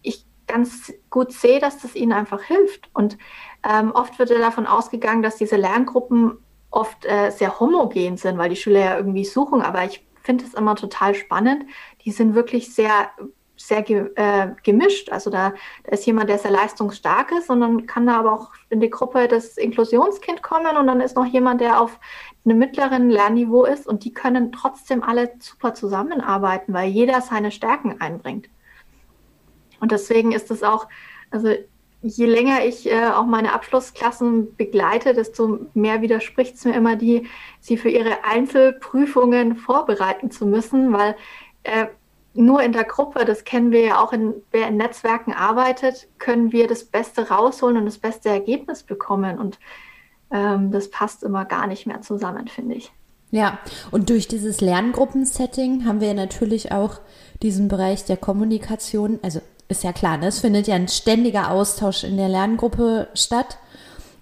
ich 0.00 0.24
ganz 0.46 0.92
gut 1.10 1.32
sehe, 1.32 1.60
dass 1.60 1.82
das 1.82 1.94
ihnen 1.94 2.12
einfach 2.12 2.42
hilft. 2.42 2.88
Und 2.94 3.18
ähm, 3.62 3.92
oft 3.92 4.18
wird 4.18 4.30
ja 4.30 4.38
davon 4.38 4.66
ausgegangen, 4.66 5.22
dass 5.22 5.36
diese 5.36 5.56
Lerngruppen 5.56 6.38
oft 6.70 7.04
äh, 7.04 7.30
sehr 7.30 7.60
homogen 7.60 8.16
sind, 8.16 8.38
weil 8.38 8.50
die 8.50 8.56
Schüler 8.56 8.80
ja 8.80 8.96
irgendwie 8.96 9.24
suchen. 9.24 9.62
Aber 9.62 9.84
ich 9.84 10.04
finde 10.22 10.44
es 10.44 10.54
immer 10.54 10.76
total 10.76 11.14
spannend. 11.14 11.64
Die 12.04 12.12
sind 12.12 12.34
wirklich 12.34 12.74
sehr 12.74 13.10
sehr 13.60 13.82
ge, 13.82 14.10
äh, 14.14 14.48
gemischt. 14.62 15.10
Also 15.10 15.30
da, 15.30 15.52
da, 15.84 15.92
ist 15.92 16.06
jemand, 16.06 16.30
der 16.30 16.38
sehr 16.38 16.50
leistungsstark 16.50 17.30
ist 17.32 17.50
und 17.50 17.60
dann 17.60 17.86
kann 17.86 18.06
da 18.06 18.18
aber 18.18 18.32
auch 18.32 18.52
in 18.70 18.80
die 18.80 18.88
Gruppe 18.88 19.28
das 19.28 19.58
Inklusionskind 19.58 20.42
kommen 20.42 20.76
und 20.78 20.86
dann 20.86 21.00
ist 21.00 21.14
noch 21.14 21.26
jemand, 21.26 21.60
der 21.60 21.80
auf 21.80 22.00
einem 22.44 22.58
mittleren 22.58 23.10
Lernniveau 23.10 23.64
ist 23.64 23.86
und 23.86 24.04
die 24.04 24.14
können 24.14 24.50
trotzdem 24.50 25.02
alle 25.02 25.32
super 25.40 25.74
zusammenarbeiten, 25.74 26.72
weil 26.72 26.88
jeder 26.88 27.20
seine 27.20 27.50
Stärken 27.50 28.00
einbringt. 28.00 28.48
Und 29.78 29.92
deswegen 29.92 30.32
ist 30.32 30.50
es 30.50 30.62
auch, 30.62 30.88
also 31.30 31.54
je 32.02 32.26
länger 32.26 32.64
ich 32.64 32.90
äh, 32.90 33.08
auch 33.08 33.26
meine 33.26 33.52
Abschlussklassen 33.52 34.56
begleite, 34.56 35.14
desto 35.14 35.60
mehr 35.74 36.00
widerspricht 36.00 36.54
es 36.54 36.64
mir 36.64 36.74
immer, 36.74 36.96
die, 36.96 37.28
sie 37.60 37.76
für 37.76 37.90
ihre 37.90 38.24
Einzelprüfungen 38.24 39.56
vorbereiten 39.56 40.30
zu 40.30 40.46
müssen, 40.46 40.92
weil 40.92 41.16
äh, 41.64 41.86
nur 42.32 42.62
in 42.62 42.72
der 42.72 42.84
Gruppe, 42.84 43.24
das 43.24 43.44
kennen 43.44 43.72
wir 43.72 43.80
ja 43.80 44.02
auch, 44.02 44.12
in, 44.12 44.34
wer 44.52 44.68
in 44.68 44.76
Netzwerken 44.76 45.32
arbeitet, 45.32 46.08
können 46.18 46.52
wir 46.52 46.68
das 46.68 46.84
Beste 46.84 47.28
rausholen 47.28 47.76
und 47.76 47.86
das 47.86 47.98
beste 47.98 48.28
Ergebnis 48.28 48.82
bekommen. 48.82 49.38
Und 49.38 49.58
ähm, 50.30 50.70
das 50.70 50.90
passt 50.90 51.22
immer 51.24 51.44
gar 51.44 51.66
nicht 51.66 51.86
mehr 51.86 52.02
zusammen, 52.02 52.46
finde 52.48 52.76
ich. 52.76 52.92
Ja, 53.32 53.58
und 53.90 54.10
durch 54.10 54.26
dieses 54.26 54.60
Lerngruppensetting 54.60 55.84
haben 55.86 56.00
wir 56.00 56.14
natürlich 56.14 56.72
auch 56.72 57.00
diesen 57.42 57.68
Bereich 57.68 58.04
der 58.04 58.16
Kommunikation. 58.16 59.18
Also 59.22 59.40
ist 59.70 59.84
ja 59.84 59.92
klar, 59.92 60.16
ne? 60.18 60.26
es 60.26 60.40
findet 60.40 60.66
ja 60.66 60.74
ein 60.74 60.88
ständiger 60.88 61.50
Austausch 61.50 62.04
in 62.04 62.16
der 62.16 62.28
Lerngruppe 62.28 63.08
statt. 63.14 63.58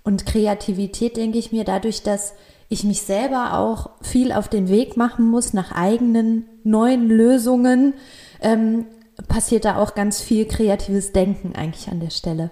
Und 0.04 0.24
Kreativität, 0.24 1.16
denke 1.16 1.38
ich 1.38 1.52
mir, 1.52 1.64
dadurch, 1.64 2.02
dass 2.02 2.34
ich 2.68 2.84
mich 2.84 3.02
selber 3.02 3.58
auch 3.58 3.90
viel 4.02 4.32
auf 4.32 4.48
den 4.48 4.68
Weg 4.68 4.96
machen 4.96 5.24
muss 5.30 5.52
nach 5.52 5.72
eigenen 5.72 6.46
neuen 6.64 7.08
Lösungen, 7.08 7.94
ähm, 8.40 8.86
passiert 9.26 9.64
da 9.64 9.76
auch 9.76 9.94
ganz 9.94 10.20
viel 10.20 10.46
kreatives 10.46 11.12
Denken 11.12 11.54
eigentlich 11.56 11.88
an 11.88 12.00
der 12.00 12.10
Stelle. 12.10 12.50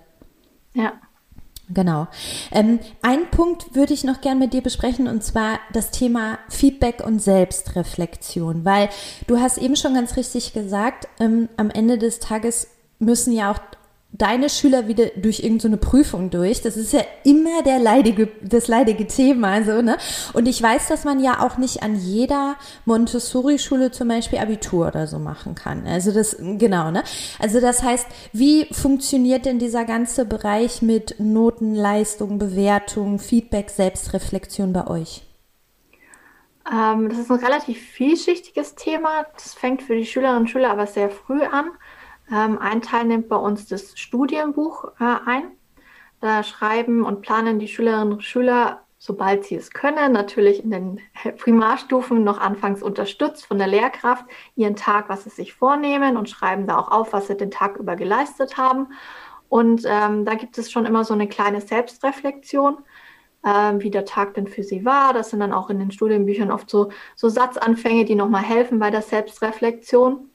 Ja. 0.74 0.92
Genau. 1.68 2.06
Ähm, 2.52 2.78
einen 3.02 3.28
Punkt 3.30 3.74
würde 3.74 3.92
ich 3.92 4.04
noch 4.04 4.20
gern 4.20 4.38
mit 4.38 4.52
dir 4.52 4.62
besprechen 4.62 5.08
und 5.08 5.24
zwar 5.24 5.58
das 5.72 5.90
Thema 5.90 6.38
Feedback 6.48 7.02
und 7.04 7.20
Selbstreflexion, 7.20 8.64
weil 8.64 8.88
du 9.26 9.40
hast 9.40 9.58
eben 9.58 9.74
schon 9.74 9.94
ganz 9.94 10.16
richtig 10.16 10.52
gesagt, 10.52 11.08
ähm, 11.18 11.48
am 11.56 11.70
Ende 11.70 11.98
des 11.98 12.20
Tages 12.20 12.68
müssen 12.98 13.32
ja 13.32 13.50
auch 13.50 13.58
deine 14.18 14.48
Schüler 14.48 14.88
wieder 14.88 15.06
durch 15.16 15.40
irgendeine 15.40 15.76
so 15.76 15.90
Prüfung 15.90 16.30
durch. 16.30 16.62
Das 16.62 16.76
ist 16.76 16.92
ja 16.92 17.02
immer 17.24 17.62
der 17.62 17.78
leidige, 17.78 18.28
das 18.42 18.68
leidige 18.68 19.06
Thema, 19.06 19.48
also, 19.48 19.82
ne? 19.82 19.98
Und 20.32 20.46
ich 20.46 20.62
weiß, 20.62 20.88
dass 20.88 21.04
man 21.04 21.20
ja 21.20 21.40
auch 21.40 21.58
nicht 21.58 21.82
an 21.82 21.96
jeder 21.96 22.56
Montessori-Schule 22.84 23.90
zum 23.90 24.08
Beispiel 24.08 24.38
Abitur 24.38 24.88
oder 24.88 25.06
so 25.06 25.18
machen 25.18 25.54
kann. 25.54 25.86
Also 25.86 26.12
das, 26.12 26.36
genau, 26.38 26.90
ne? 26.90 27.02
Also 27.38 27.60
das 27.60 27.82
heißt, 27.82 28.06
wie 28.32 28.66
funktioniert 28.72 29.44
denn 29.44 29.58
dieser 29.58 29.84
ganze 29.84 30.24
Bereich 30.24 30.82
mit 30.82 31.16
Noten, 31.18 31.74
Leistung, 31.74 32.38
Bewertung, 32.38 33.18
Feedback, 33.18 33.70
Selbstreflexion 33.70 34.72
bei 34.72 34.86
euch? 34.86 35.22
Ähm, 36.72 37.08
das 37.08 37.18
ist 37.18 37.30
ein 37.30 37.44
relativ 37.44 37.78
vielschichtiges 37.80 38.74
Thema. 38.74 39.26
Das 39.34 39.54
fängt 39.54 39.82
für 39.82 39.94
die 39.94 40.06
Schülerinnen 40.06 40.42
und 40.42 40.50
Schüler 40.50 40.70
aber 40.70 40.86
sehr 40.86 41.10
früh 41.10 41.42
an. 41.42 41.70
Ähm, 42.32 42.58
ein 42.58 42.82
Teil 42.82 43.04
nimmt 43.04 43.28
bei 43.28 43.36
uns 43.36 43.66
das 43.66 43.98
Studienbuch 43.98 44.92
äh, 45.00 45.16
ein. 45.26 45.52
Da 46.20 46.42
schreiben 46.42 47.04
und 47.04 47.20
planen 47.22 47.58
die 47.58 47.68
Schülerinnen 47.68 48.14
und 48.14 48.24
Schüler, 48.24 48.82
sobald 48.98 49.44
sie 49.44 49.56
es 49.56 49.70
können, 49.70 50.12
natürlich 50.12 50.64
in 50.64 50.70
den 50.70 51.00
Primarstufen 51.38 52.24
noch 52.24 52.38
anfangs 52.38 52.82
unterstützt 52.82 53.46
von 53.46 53.58
der 53.58 53.66
Lehrkraft, 53.66 54.24
ihren 54.56 54.76
Tag, 54.76 55.08
was 55.08 55.24
sie 55.24 55.30
sich 55.30 55.52
vornehmen 55.52 56.16
und 56.16 56.30
schreiben 56.30 56.66
da 56.66 56.78
auch 56.78 56.90
auf, 56.90 57.12
was 57.12 57.28
sie 57.28 57.36
den 57.36 57.50
Tag 57.50 57.76
über 57.76 57.96
geleistet 57.96 58.56
haben. 58.56 58.88
Und 59.48 59.82
ähm, 59.86 60.24
da 60.24 60.34
gibt 60.34 60.58
es 60.58 60.72
schon 60.72 60.86
immer 60.86 61.04
so 61.04 61.14
eine 61.14 61.28
kleine 61.28 61.60
Selbstreflexion, 61.60 62.78
äh, 63.44 63.74
wie 63.78 63.90
der 63.90 64.04
Tag 64.04 64.34
denn 64.34 64.48
für 64.48 64.64
sie 64.64 64.84
war. 64.84 65.12
Das 65.12 65.30
sind 65.30 65.40
dann 65.40 65.52
auch 65.52 65.70
in 65.70 65.78
den 65.78 65.92
Studienbüchern 65.92 66.50
oft 66.50 66.68
so, 66.68 66.90
so 67.14 67.28
Satzanfänge, 67.28 68.04
die 68.04 68.16
nochmal 68.16 68.42
helfen 68.42 68.78
bei 68.80 68.90
der 68.90 69.02
Selbstreflexion. 69.02 70.30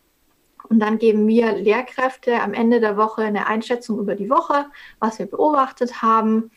Und 0.72 0.80
dann 0.80 1.00
geben 1.00 1.28
wir 1.28 1.52
Lehrkräfte 1.52 2.42
am 2.42 2.54
Ende 2.54 2.80
der 2.80 2.96
Woche 2.96 3.24
eine 3.24 3.46
Einschätzung 3.48 4.00
über 4.00 4.16
die 4.16 4.30
Woche, 4.30 4.68
was 5.00 5.20
wir 5.20 5.26
beobachtet 5.26 6.02
haben. 6.02 6.50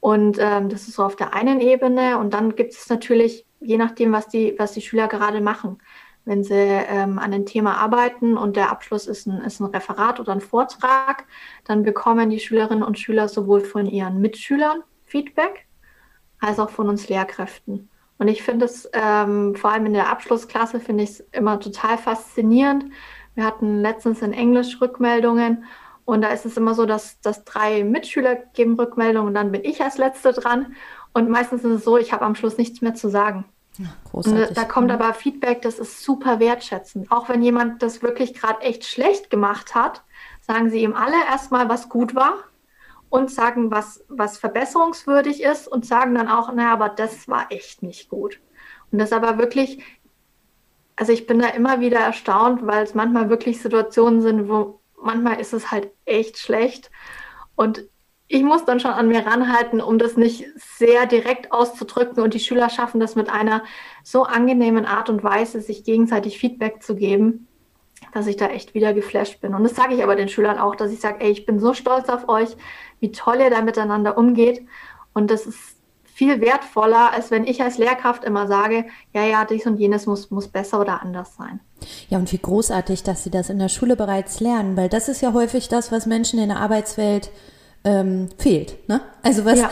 Und 0.00 0.36
ähm, 0.38 0.68
das 0.68 0.86
ist 0.86 0.96
so 0.96 1.02
auf 1.02 1.16
der 1.16 1.32
einen 1.32 1.62
Ebene. 1.62 2.18
Und 2.18 2.34
dann 2.34 2.56
gibt 2.56 2.74
es 2.74 2.90
natürlich, 2.90 3.46
je 3.60 3.78
nachdem, 3.78 4.12
was 4.12 4.28
die, 4.28 4.54
was 4.58 4.72
die 4.72 4.82
Schüler 4.82 5.08
gerade 5.08 5.40
machen, 5.40 5.78
wenn 6.26 6.44
sie 6.44 6.52
ähm, 6.52 7.18
an 7.18 7.32
einem 7.32 7.46
Thema 7.46 7.78
arbeiten 7.78 8.36
und 8.36 8.56
der 8.56 8.70
Abschluss 8.70 9.06
ist 9.06 9.26
ein, 9.26 9.40
ist 9.40 9.60
ein 9.60 9.70
Referat 9.70 10.20
oder 10.20 10.32
ein 10.32 10.42
Vortrag, 10.42 11.24
dann 11.64 11.84
bekommen 11.84 12.28
die 12.28 12.40
Schülerinnen 12.40 12.84
und 12.84 12.98
Schüler 12.98 13.28
sowohl 13.28 13.62
von 13.62 13.86
ihren 13.86 14.20
Mitschülern 14.20 14.82
Feedback 15.06 15.66
als 16.38 16.58
auch 16.58 16.68
von 16.68 16.90
uns 16.90 17.08
Lehrkräften. 17.08 17.88
Und 18.18 18.28
ich 18.28 18.42
finde 18.42 18.66
es 18.66 18.90
ähm, 18.92 19.54
vor 19.54 19.72
allem 19.72 19.86
in 19.86 19.94
der 19.94 20.10
Abschlussklasse 20.10 20.80
finde 20.80 21.04
ich 21.04 21.10
es 21.10 21.20
immer 21.32 21.58
total 21.60 21.96
faszinierend, 21.96 22.92
wir 23.34 23.44
hatten 23.44 23.80
letztens 23.80 24.22
in 24.22 24.32
Englisch 24.32 24.80
Rückmeldungen 24.80 25.64
Und 26.04 26.22
da 26.22 26.28
ist 26.28 26.44
es 26.44 26.56
immer 26.56 26.74
so, 26.74 26.86
dass, 26.86 27.20
dass 27.20 27.44
drei 27.44 27.82
Mitschüler 27.82 28.36
geben 28.36 28.74
Rückmeldungen 28.74 29.28
und 29.28 29.34
dann 29.34 29.52
bin 29.52 29.64
ich 29.64 29.82
als 29.82 29.96
Letzte 29.98 30.32
dran. 30.32 30.74
Und 31.12 31.30
meistens 31.30 31.64
ist 31.64 31.70
es 31.70 31.84
so, 31.84 31.96
ich 31.96 32.12
habe 32.12 32.24
am 32.24 32.34
Schluss 32.34 32.58
nichts 32.58 32.82
mehr 32.82 32.94
zu 32.94 33.08
sagen. 33.08 33.44
Großartig. 34.10 34.48
Und 34.48 34.56
da 34.56 34.64
kommt 34.64 34.88
mhm. 34.88 34.94
aber 34.94 35.14
Feedback, 35.14 35.62
das 35.62 35.78
ist 35.78 36.02
super 36.02 36.40
wertschätzend. 36.40 37.10
Auch 37.10 37.28
wenn 37.28 37.42
jemand 37.42 37.82
das 37.82 38.02
wirklich 38.02 38.34
gerade 38.34 38.60
echt 38.60 38.84
schlecht 38.84 39.30
gemacht 39.30 39.74
hat, 39.74 40.02
sagen 40.40 40.70
sie 40.70 40.82
ihm 40.82 40.94
alle 40.94 41.16
erstmal, 41.28 41.68
was 41.68 41.88
gut 41.88 42.14
war 42.14 42.34
und 43.08 43.30
sagen, 43.30 43.70
was, 43.70 44.04
was 44.08 44.38
verbesserungswürdig 44.38 45.42
ist 45.42 45.68
und 45.68 45.86
sagen 45.86 46.14
dann 46.14 46.28
auch, 46.28 46.52
naja, 46.52 46.72
aber 46.72 46.88
das 46.90 47.28
war 47.28 47.46
echt 47.50 47.82
nicht 47.82 48.10
gut. 48.10 48.40
Und 48.92 48.98
das 48.98 49.12
aber 49.12 49.38
wirklich, 49.38 49.82
also 50.96 51.12
ich 51.12 51.26
bin 51.26 51.38
da 51.38 51.48
immer 51.48 51.80
wieder 51.80 51.98
erstaunt, 51.98 52.66
weil 52.66 52.84
es 52.84 52.94
manchmal 52.94 53.28
wirklich 53.28 53.60
Situationen 53.60 54.22
sind, 54.22 54.48
wo 54.48 54.80
manchmal 55.00 55.40
ist 55.40 55.52
es 55.52 55.70
halt 55.70 55.90
echt 56.04 56.38
schlecht. 56.38 56.90
Und 57.56 57.84
ich 58.26 58.42
muss 58.42 58.64
dann 58.64 58.80
schon 58.80 58.92
an 58.92 59.08
mir 59.08 59.26
ranhalten, 59.26 59.80
um 59.80 59.98
das 59.98 60.16
nicht 60.16 60.46
sehr 60.56 61.06
direkt 61.06 61.52
auszudrücken. 61.52 62.22
Und 62.22 62.34
die 62.34 62.40
Schüler 62.40 62.70
schaffen 62.70 63.00
das 63.00 63.16
mit 63.16 63.28
einer 63.28 63.62
so 64.02 64.24
angenehmen 64.24 64.86
Art 64.86 65.10
und 65.10 65.22
Weise, 65.22 65.60
sich 65.60 65.84
gegenseitig 65.84 66.38
Feedback 66.38 66.82
zu 66.82 66.96
geben, 66.96 67.48
dass 68.12 68.26
ich 68.26 68.36
da 68.36 68.46
echt 68.46 68.74
wieder 68.74 68.94
geflasht 68.94 69.40
bin. 69.40 69.54
Und 69.54 69.64
das 69.64 69.74
sage 69.74 69.94
ich 69.94 70.02
aber 70.02 70.16
den 70.16 70.28
Schülern 70.28 70.58
auch, 70.58 70.74
dass 70.74 70.92
ich 70.92 71.00
sage, 71.00 71.20
ey, 71.20 71.30
ich 71.30 71.44
bin 71.44 71.58
so 71.58 71.74
stolz 71.74 72.08
auf 72.08 72.28
euch, 72.28 72.56
wie 73.00 73.12
toll 73.12 73.36
ihr 73.40 73.50
da 73.50 73.60
miteinander 73.60 74.16
umgeht. 74.16 74.66
Und 75.12 75.30
das 75.30 75.46
ist 75.46 75.73
viel 76.14 76.40
wertvoller, 76.40 77.12
als 77.12 77.32
wenn 77.32 77.44
ich 77.44 77.60
als 77.60 77.76
Lehrkraft 77.76 78.22
immer 78.22 78.46
sage, 78.46 78.86
ja, 79.12 79.24
ja, 79.24 79.44
dies 79.44 79.66
und 79.66 79.78
jenes 79.78 80.06
muss, 80.06 80.30
muss 80.30 80.46
besser 80.46 80.80
oder 80.80 81.02
anders 81.02 81.34
sein. 81.36 81.58
Ja, 82.08 82.18
und 82.18 82.32
wie 82.32 82.38
großartig, 82.38 83.02
dass 83.02 83.24
Sie 83.24 83.30
das 83.30 83.50
in 83.50 83.58
der 83.58 83.68
Schule 83.68 83.96
bereits 83.96 84.38
lernen, 84.38 84.76
weil 84.76 84.88
das 84.88 85.08
ist 85.08 85.22
ja 85.22 85.32
häufig 85.32 85.68
das, 85.68 85.90
was 85.90 86.06
Menschen 86.06 86.38
in 86.38 86.50
der 86.50 86.58
Arbeitswelt 86.58 87.32
ähm, 87.82 88.28
fehlt. 88.38 88.88
Ne? 88.88 89.00
Also 89.22 89.44
was, 89.44 89.58
ja. 89.58 89.70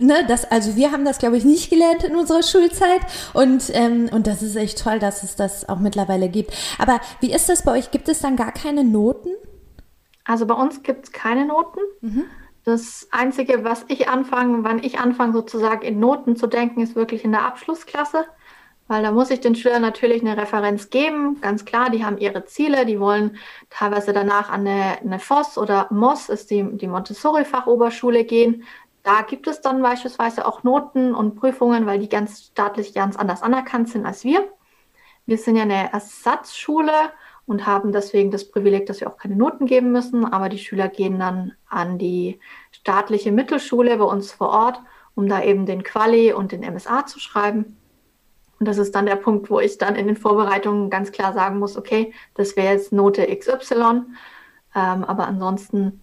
ne, 0.00 0.24
das, 0.28 0.50
also 0.50 0.76
wir 0.76 0.92
haben 0.92 1.04
das, 1.04 1.18
glaube 1.18 1.36
ich, 1.36 1.44
nicht 1.44 1.70
gelernt 1.70 2.04
in 2.04 2.14
unserer 2.14 2.44
Schulzeit 2.44 3.00
und 3.34 3.70
ähm, 3.74 4.08
und 4.12 4.28
das 4.28 4.42
ist 4.42 4.56
echt 4.56 4.82
toll, 4.82 5.00
dass 5.00 5.24
es 5.24 5.34
das 5.34 5.68
auch 5.68 5.80
mittlerweile 5.80 6.28
gibt. 6.28 6.54
Aber 6.78 7.00
wie 7.20 7.32
ist 7.32 7.48
das 7.48 7.62
bei 7.64 7.72
euch? 7.72 7.90
Gibt 7.90 8.08
es 8.08 8.20
dann 8.20 8.36
gar 8.36 8.52
keine 8.52 8.84
Noten? 8.84 9.30
Also 10.24 10.46
bei 10.46 10.54
uns 10.54 10.82
gibt 10.82 11.06
es 11.06 11.12
keine 11.12 11.46
Noten. 11.46 11.80
Mhm. 12.00 12.24
Das 12.64 13.08
Einzige, 13.10 13.64
was 13.64 13.84
ich 13.88 14.08
anfange, 14.08 14.64
wann 14.64 14.82
ich 14.82 14.98
anfange, 14.98 15.32
sozusagen 15.32 15.82
in 15.82 15.98
Noten 15.98 16.36
zu 16.36 16.46
denken, 16.46 16.80
ist 16.80 16.94
wirklich 16.94 17.24
in 17.24 17.32
der 17.32 17.44
Abschlussklasse. 17.44 18.26
Weil 18.86 19.04
da 19.04 19.12
muss 19.12 19.30
ich 19.30 19.40
den 19.40 19.54
Schülern 19.54 19.82
natürlich 19.82 20.20
eine 20.20 20.36
Referenz 20.36 20.90
geben. 20.90 21.40
Ganz 21.40 21.64
klar, 21.64 21.90
die 21.90 22.04
haben 22.04 22.18
ihre 22.18 22.44
Ziele, 22.44 22.86
die 22.86 22.98
wollen 22.98 23.36
teilweise 23.70 24.12
danach 24.12 24.50
an 24.50 24.66
eine, 24.66 24.98
eine 25.00 25.20
FOS 25.20 25.58
oder 25.58 25.86
MOS, 25.90 26.28
ist 26.28 26.50
die, 26.50 26.76
die 26.76 26.88
Montessori-Fachoberschule 26.88 28.24
gehen. 28.24 28.64
Da 29.04 29.22
gibt 29.22 29.46
es 29.46 29.60
dann 29.60 29.80
beispielsweise 29.80 30.44
auch 30.44 30.64
Noten 30.64 31.14
und 31.14 31.36
Prüfungen, 31.36 31.86
weil 31.86 32.00
die 32.00 32.08
ganz 32.08 32.46
staatlich 32.46 32.92
ganz 32.92 33.16
anders 33.16 33.42
anerkannt 33.42 33.88
sind 33.88 34.04
als 34.04 34.24
wir. 34.24 34.46
Wir 35.24 35.38
sind 35.38 35.54
ja 35.56 35.62
eine 35.62 35.92
Ersatzschule 35.92 37.12
und 37.50 37.66
haben 37.66 37.90
deswegen 37.90 38.30
das 38.30 38.48
Privileg, 38.48 38.86
dass 38.86 39.00
wir 39.00 39.08
auch 39.08 39.16
keine 39.16 39.34
Noten 39.34 39.66
geben 39.66 39.90
müssen. 39.90 40.24
Aber 40.24 40.48
die 40.48 40.58
Schüler 40.58 40.86
gehen 40.86 41.18
dann 41.18 41.52
an 41.68 41.98
die 41.98 42.38
staatliche 42.70 43.32
Mittelschule 43.32 43.96
bei 43.96 44.04
uns 44.04 44.30
vor 44.30 44.50
Ort, 44.50 44.80
um 45.16 45.28
da 45.28 45.42
eben 45.42 45.66
den 45.66 45.82
Quali 45.82 46.32
und 46.32 46.52
den 46.52 46.60
MSA 46.60 47.06
zu 47.06 47.18
schreiben. 47.18 47.76
Und 48.60 48.68
das 48.68 48.78
ist 48.78 48.94
dann 48.94 49.04
der 49.04 49.16
Punkt, 49.16 49.50
wo 49.50 49.58
ich 49.58 49.78
dann 49.78 49.96
in 49.96 50.06
den 50.06 50.16
Vorbereitungen 50.16 50.90
ganz 50.90 51.10
klar 51.10 51.32
sagen 51.32 51.58
muss, 51.58 51.76
okay, 51.76 52.14
das 52.34 52.54
wäre 52.54 52.72
jetzt 52.72 52.92
Note 52.92 53.26
XY. 53.26 54.02
Ähm, 54.76 55.02
aber 55.02 55.26
ansonsten 55.26 56.00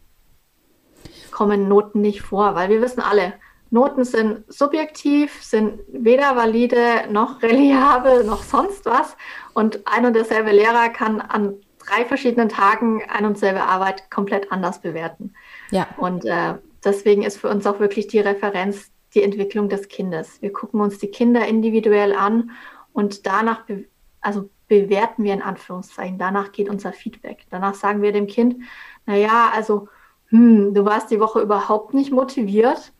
kommen 1.32 1.70
Noten 1.70 2.02
nicht 2.02 2.24
vor, 2.24 2.56
weil 2.56 2.68
wir 2.68 2.82
wissen 2.82 3.00
alle, 3.00 3.32
Noten 3.70 4.04
sind 4.04 4.44
subjektiv, 4.48 5.44
sind 5.44 5.82
weder 5.88 6.36
valide 6.36 7.12
noch 7.12 7.42
reliabel 7.42 8.24
noch 8.24 8.44
sonst 8.44 8.86
was. 8.86 9.18
Und 9.54 9.82
ein 9.86 10.06
und 10.06 10.16
derselbe 10.16 10.52
Lehrer 10.52 10.90
kann 10.90 11.22
an 11.22 11.56
drei 11.78 12.06
verschiedenen 12.06 12.50
Tagen 12.50 13.02
ein 13.08 13.26
und 13.26 13.38
selbe 13.38 13.64
Arbeit 13.64 14.12
komplett 14.12 14.52
anders 14.52 14.82
bewerten. 14.82 15.34
Ja. 15.72 15.88
Und 15.98 16.26
äh, 16.26 16.56
deswegen 16.84 17.24
ist 17.24 17.38
für 17.38 17.50
uns 17.50 17.66
auch 17.66 17.80
wirklich 17.80 18.08
die 18.08 18.20
Referenz 18.20 18.92
die 19.14 19.24
Entwicklung 19.24 19.70
des 19.70 19.88
Kindes. 19.88 20.42
Wir 20.42 20.52
gucken 20.52 20.82
uns 20.82 21.00
die 21.00 21.08
Kinder 21.08 21.48
individuell 21.48 22.14
an 22.14 22.52
und 22.94 23.26
danach, 23.26 23.66
be 23.66 23.86
also 24.22 24.50
bewerten 24.68 25.24
wir 25.24 25.34
in 25.34 25.42
Anführungszeichen. 25.42 26.18
Danach 26.18 26.52
geht 26.52 26.70
unser 26.70 26.92
Feedback. 26.92 27.46
Danach 27.50 27.76
sagen 27.76 28.02
wir 28.02 28.12
dem 28.12 28.28
Kind, 28.28 28.58
naja, 29.06 29.50
also, 29.56 29.88
hm, 30.28 30.74
du 30.74 30.84
warst 30.84 31.10
die 31.10 31.22
Woche 31.22 31.40
überhaupt 31.40 31.94
nicht 31.94 32.12
motiviert 32.12 32.92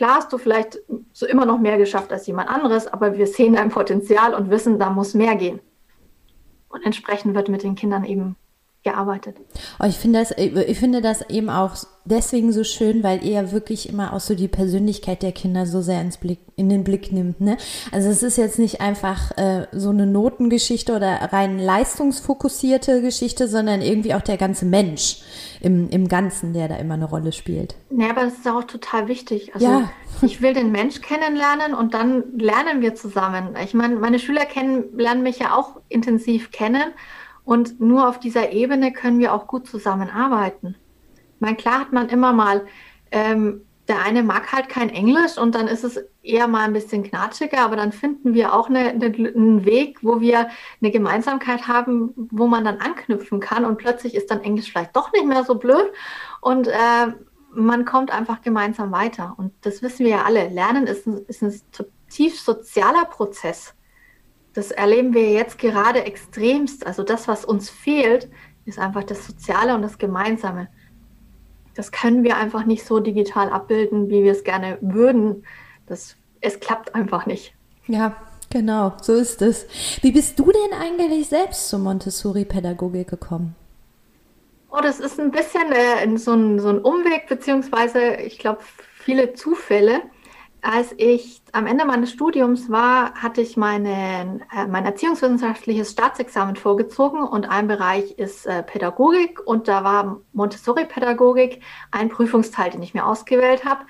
Klar 0.00 0.16
hast 0.16 0.32
du 0.32 0.38
vielleicht 0.38 0.78
so 1.12 1.26
immer 1.26 1.44
noch 1.44 1.58
mehr 1.58 1.76
geschafft 1.76 2.10
als 2.10 2.26
jemand 2.26 2.48
anderes, 2.48 2.86
aber 2.86 3.18
wir 3.18 3.26
sehen 3.26 3.52
dein 3.52 3.68
Potenzial 3.68 4.32
und 4.32 4.48
wissen, 4.48 4.78
da 4.78 4.88
muss 4.88 5.12
mehr 5.12 5.36
gehen. 5.36 5.60
Und 6.70 6.86
entsprechend 6.86 7.34
wird 7.34 7.50
mit 7.50 7.62
den 7.62 7.74
Kindern 7.74 8.06
eben 8.06 8.34
gearbeitet. 8.82 9.36
Oh, 9.78 9.84
ich 9.84 9.96
finde 9.96 10.20
das, 10.20 10.30
ich 10.38 10.78
finde 10.78 11.02
das 11.02 11.28
eben 11.28 11.50
auch 11.50 11.74
deswegen 12.06 12.50
so 12.50 12.64
schön, 12.64 13.02
weil 13.02 13.22
ihr 13.22 13.52
wirklich 13.52 13.90
immer 13.90 14.14
auch 14.14 14.20
so 14.20 14.34
die 14.34 14.48
Persönlichkeit 14.48 15.22
der 15.22 15.32
Kinder 15.32 15.66
so 15.66 15.82
sehr 15.82 16.00
ins 16.00 16.16
Blick, 16.16 16.38
in 16.56 16.70
den 16.70 16.82
Blick 16.82 17.12
nimmt. 17.12 17.42
Ne? 17.42 17.58
Also 17.92 18.08
es 18.08 18.22
ist 18.22 18.38
jetzt 18.38 18.58
nicht 18.58 18.80
einfach 18.80 19.36
äh, 19.36 19.66
so 19.72 19.90
eine 19.90 20.06
Notengeschichte 20.06 20.96
oder 20.96 21.28
rein 21.30 21.58
leistungsfokussierte 21.58 23.02
Geschichte, 23.02 23.48
sondern 23.48 23.82
irgendwie 23.82 24.14
auch 24.14 24.22
der 24.22 24.38
ganze 24.38 24.64
Mensch 24.64 25.18
im, 25.60 25.88
im 25.90 26.08
Ganzen, 26.08 26.52
der 26.52 26.68
da 26.68 26.76
immer 26.76 26.94
eine 26.94 27.04
Rolle 27.04 27.32
spielt. 27.32 27.76
Ja, 27.90 28.10
aber 28.10 28.22
das 28.22 28.34
ist 28.34 28.48
auch 28.48 28.64
total 28.64 29.08
wichtig. 29.08 29.54
Also 29.54 29.66
ja. 29.66 29.90
ich 30.22 30.40
will 30.40 30.54
den 30.54 30.72
Mensch 30.72 31.00
kennenlernen 31.00 31.74
und 31.74 31.94
dann 31.94 32.24
lernen 32.38 32.80
wir 32.80 32.94
zusammen. 32.94 33.54
Ich 33.62 33.74
meine, 33.74 33.96
meine 33.96 34.18
Schüler 34.18 34.46
kennen, 34.46 34.84
lernen 34.96 35.22
mich 35.22 35.38
ja 35.38 35.54
auch 35.54 35.80
intensiv 35.88 36.50
kennen 36.50 36.92
und 37.44 37.80
nur 37.80 38.08
auf 38.08 38.18
dieser 38.20 38.52
Ebene 38.52 38.92
können 38.92 39.18
wir 39.18 39.34
auch 39.34 39.46
gut 39.46 39.66
zusammenarbeiten. 39.66 40.76
Ich 41.34 41.40
meine, 41.40 41.56
klar 41.56 41.80
hat 41.80 41.92
man 41.92 42.08
immer 42.08 42.32
mal, 42.32 42.66
ähm, 43.10 43.62
der 43.90 44.02
eine 44.02 44.22
mag 44.22 44.52
halt 44.52 44.70
kein 44.70 44.88
Englisch 44.88 45.36
und 45.36 45.54
dann 45.54 45.68
ist 45.68 45.84
es 45.84 46.02
eher 46.22 46.48
mal 46.48 46.64
ein 46.64 46.72
bisschen 46.72 47.02
knatschiger, 47.02 47.60
aber 47.60 47.76
dann 47.76 47.92
finden 47.92 48.32
wir 48.32 48.54
auch 48.54 48.70
eine, 48.70 48.90
eine, 48.90 49.06
einen 49.06 49.66
Weg, 49.66 49.98
wo 50.02 50.20
wir 50.20 50.48
eine 50.80 50.90
Gemeinsamkeit 50.90 51.68
haben, 51.68 52.14
wo 52.30 52.46
man 52.46 52.64
dann 52.64 52.78
anknüpfen 52.78 53.40
kann 53.40 53.66
und 53.66 53.76
plötzlich 53.76 54.14
ist 54.14 54.30
dann 54.30 54.40
Englisch 54.40 54.70
vielleicht 54.70 54.96
doch 54.96 55.12
nicht 55.12 55.26
mehr 55.26 55.44
so 55.44 55.56
blöd 55.56 55.92
und 56.40 56.68
äh, 56.68 57.12
man 57.52 57.84
kommt 57.84 58.12
einfach 58.12 58.40
gemeinsam 58.42 58.92
weiter. 58.92 59.34
Und 59.36 59.52
das 59.62 59.82
wissen 59.82 60.06
wir 60.06 60.12
ja 60.12 60.22
alle. 60.22 60.48
Lernen 60.50 60.86
ist 60.86 61.04
ein, 61.08 61.24
ist 61.26 61.42
ein 61.42 61.52
tief 62.08 62.40
sozialer 62.40 63.06
Prozess 63.06 63.74
das 64.52 64.70
erleben 64.70 65.14
wir 65.14 65.30
jetzt 65.30 65.58
gerade 65.58 66.04
extremst. 66.04 66.86
Also 66.86 67.02
das, 67.02 67.28
was 67.28 67.44
uns 67.44 67.70
fehlt, 67.70 68.28
ist 68.64 68.78
einfach 68.78 69.04
das 69.04 69.26
Soziale 69.26 69.74
und 69.74 69.82
das 69.82 69.98
Gemeinsame. 69.98 70.68
Das 71.80 71.92
können 71.92 72.24
wir 72.24 72.36
einfach 72.36 72.66
nicht 72.66 72.84
so 72.84 73.00
digital 73.00 73.48
abbilden, 73.48 74.10
wie 74.10 74.22
wir 74.22 74.32
es 74.32 74.44
gerne 74.44 74.76
würden. 74.82 75.46
Das, 75.86 76.14
es 76.42 76.60
klappt 76.60 76.94
einfach 76.94 77.24
nicht. 77.24 77.54
Ja, 77.86 78.14
genau, 78.50 78.92
so 79.00 79.14
ist 79.14 79.40
es. 79.40 79.66
Wie 80.02 80.12
bist 80.12 80.38
du 80.38 80.52
denn 80.52 80.78
eigentlich 80.78 81.28
selbst 81.28 81.70
zur 81.70 81.78
Montessori-Pädagogik 81.78 83.08
gekommen? 83.08 83.56
Oh, 84.70 84.80
das 84.82 85.00
ist 85.00 85.18
ein 85.18 85.30
bisschen 85.30 85.72
äh, 85.72 86.18
so, 86.18 86.34
ein, 86.34 86.58
so 86.58 86.68
ein 86.68 86.80
Umweg, 86.80 87.26
beziehungsweise 87.26 88.16
ich 88.16 88.38
glaube, 88.38 88.60
viele 88.98 89.32
Zufälle. 89.32 90.02
Als 90.62 90.94
ich 90.98 91.42
am 91.52 91.66
Ende 91.66 91.84
meines 91.84 92.12
Studiums 92.12 92.70
war, 92.70 93.14
hatte 93.14 93.40
ich 93.40 93.56
meine, 93.56 94.40
äh, 94.54 94.66
mein 94.66 94.84
erziehungswissenschaftliches 94.84 95.92
Staatsexamen 95.92 96.56
vorgezogen 96.56 97.22
und 97.22 97.48
ein 97.48 97.66
Bereich 97.66 98.12
ist 98.18 98.46
äh, 98.46 98.62
Pädagogik 98.62 99.40
und 99.46 99.68
da 99.68 99.84
war 99.84 100.20
Montessori-Pädagogik 100.32 101.62
ein 101.90 102.10
Prüfungsteil, 102.10 102.70
den 102.70 102.82
ich 102.82 102.94
mir 102.94 103.06
ausgewählt 103.06 103.64
habe. 103.64 103.84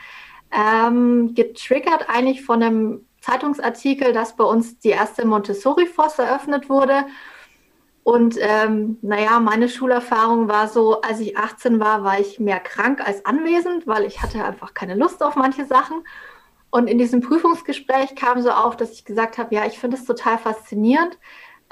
Ähm, 0.53 1.35
getriggert 1.35 2.07
eigentlich 2.09 2.45
von 2.45 2.63
einem 2.63 3.07
Zeitungsartikel, 3.21 4.13
dass 4.13 4.37
bei 4.37 4.45
uns 4.45 4.79
die 4.79 4.91
erste 4.91 5.27
Montessori-Force 5.27 6.19
eröffnet 6.21 6.69
wurde. 6.69 7.07
Und 8.03 8.37
ähm, 8.41 8.99
naja, 9.03 9.41
meine 9.41 9.69
Schulerfahrung 9.69 10.49
war 10.49 10.69
so, 10.69 11.01
als 11.03 11.21
ich 11.21 11.37
18 11.37 11.81
war, 11.81 12.03
war 12.03 12.19
ich 12.19 12.41
mehr 12.41 12.61
krank 12.61 13.07
als 13.07 13.25
anwesend, 13.27 13.87
weil 13.87 14.05
ich 14.05 14.23
hatte 14.23 14.45
einfach 14.45 14.73
keine 14.75 14.95
Lust 14.95 15.23
auf 15.23 15.37
manche 15.37 15.67
Sachen. 15.67 16.03
Und 16.71 16.89
in 16.89 16.99
diesem 16.99 17.21
Prüfungsgespräch 17.21 18.15
kam 18.15 18.41
so 18.41 18.51
auf, 18.51 18.77
dass 18.77 18.93
ich 18.93 19.05
gesagt 19.05 19.39
habe, 19.39 19.55
ja, 19.55 19.67
ich 19.67 19.79
finde 19.79 19.97
es 19.97 20.05
total 20.05 20.39
faszinierend, 20.39 21.19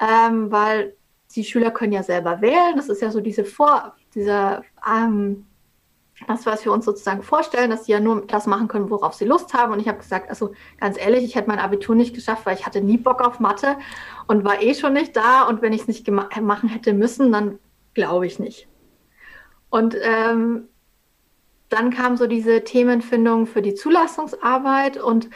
ähm, 0.01 0.51
weil 0.51 0.97
die 1.35 1.45
Schüler 1.45 1.71
können 1.71 1.93
ja 1.93 2.03
selber 2.03 2.41
wählen. 2.41 2.77
Das 2.77 2.89
ist 2.89 3.03
ja 3.03 3.11
so 3.11 3.21
diese 3.21 3.45
Vor, 3.45 3.95
dieser, 4.15 4.63
ähm, 4.87 5.47
das, 6.27 6.47
was 6.47 6.65
wir 6.65 6.73
uns 6.73 6.85
sozusagen 6.85 7.23
vorstellen, 7.23 7.71
dass 7.71 7.85
sie 7.85 7.93
ja 7.93 8.01
nur 8.01 8.27
das 8.27 8.47
machen 8.47 8.67
können, 8.67 8.91
worauf 8.91 9.15
sie 9.15 9.25
Lust 9.25 9.55
haben. 9.55 9.73
Und 9.73 9.81
ich 9.81 9.87
habe 9.87 9.99
gesagt, 9.99 10.29
also 10.31 10.53
ganz 10.81 10.99
ehrlich, 10.99 11.23
ich 11.23 11.37
hätte 11.37 11.49
mein 11.49 11.61
Abitur 11.61 11.95
nicht 11.95 12.15
geschafft, 12.15 12.45
weil 12.45 12.57
ich 12.57 12.67
hatte 12.67 12.81
nie 12.81 12.97
Bock 12.97 13.21
auf 13.21 13.39
Mathe 13.39 13.77
und 14.27 14.45
war 14.45 14.61
eh 14.61 14.75
schon 14.75 14.95
nicht 14.95 15.17
da. 15.17 15.47
Und 15.47 15.63
wenn 15.63 15.73
ich 15.73 15.83
es 15.83 15.87
nicht 15.87 16.11
machen 16.11 16.69
hätte 16.69 16.93
müssen, 16.93 17.31
dann 17.31 17.61
glaube 17.95 18.27
ich 18.27 18.41
nicht. 18.41 18.67
Und 19.71 19.97
ähm, 20.01 20.69
dann 21.69 21.91
kam 21.91 22.17
so 22.17 22.27
diese 22.27 22.65
Themenfindung 22.65 23.47
für 23.47 23.63
die 23.63 23.75
Zulassungsarbeit 23.75 24.97
und 24.97 25.29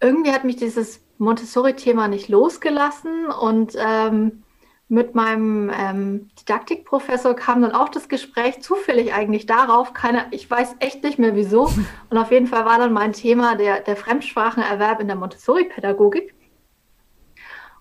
irgendwie 0.00 0.32
hat 0.32 0.44
mich 0.44 0.56
dieses 0.56 1.00
Montessori-Thema 1.18 2.08
nicht 2.08 2.28
losgelassen 2.28 3.26
und 3.26 3.74
ähm, 3.76 4.42
mit 4.88 5.16
meinem 5.16 5.70
ähm, 5.76 6.30
Didaktikprofessor 6.38 7.34
kam 7.34 7.62
dann 7.62 7.72
auch 7.72 7.88
das 7.88 8.08
Gespräch 8.08 8.62
zufällig 8.62 9.12
eigentlich 9.12 9.46
darauf. 9.46 9.92
Keine, 9.94 10.26
ich 10.30 10.48
weiß 10.48 10.76
echt 10.78 11.02
nicht 11.02 11.18
mehr 11.18 11.34
wieso. 11.34 11.64
Und 12.10 12.18
auf 12.18 12.30
jeden 12.30 12.46
Fall 12.46 12.64
war 12.64 12.78
dann 12.78 12.92
mein 12.92 13.12
Thema 13.12 13.56
der, 13.56 13.80
der 13.80 13.96
Fremdsprachenerwerb 13.96 15.00
in 15.00 15.08
der 15.08 15.16
Montessori-Pädagogik. 15.16 16.34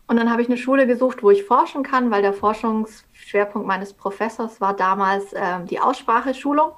Und 0.08 0.18
dann 0.18 0.32
habe 0.32 0.42
ich 0.42 0.48
eine 0.48 0.58
Schule 0.58 0.88
gesucht, 0.88 1.22
wo 1.22 1.30
ich 1.30 1.44
forschen 1.44 1.84
kann, 1.84 2.10
weil 2.10 2.22
der 2.22 2.34
Forschungsschwerpunkt 2.34 3.68
meines 3.68 3.94
Professors 3.94 4.62
war 4.62 4.76
damals 4.76 5.26
ähm, 5.36 5.68
die 5.68 5.80
Ausspracheschulung. 5.80 6.72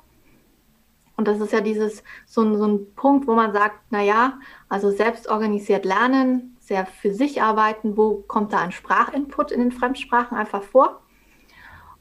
Und 1.18 1.28
das 1.28 1.40
ist 1.40 1.52
ja 1.52 1.62
dieses 1.62 2.04
so 2.26 2.42
ein, 2.42 2.58
so 2.58 2.66
ein 2.66 2.94
Punkt, 2.96 3.28
wo 3.28 3.34
man 3.34 3.52
sagt, 3.52 3.80
na 3.90 4.02
ja, 4.04 4.40
also 4.70 4.92
selbst 4.92 5.28
organisiert 5.28 5.84
lernen, 5.84 6.56
sehr 6.60 6.86
für 6.86 7.12
sich 7.12 7.42
arbeiten, 7.42 7.98
wo 7.98 8.24
kommt 8.28 8.54
da 8.54 8.60
ein 8.60 8.72
Sprachinput 8.72 9.52
in 9.52 9.60
den 9.60 9.72
Fremdsprachen 9.72 10.38
einfach 10.38 10.62
vor? 10.62 11.02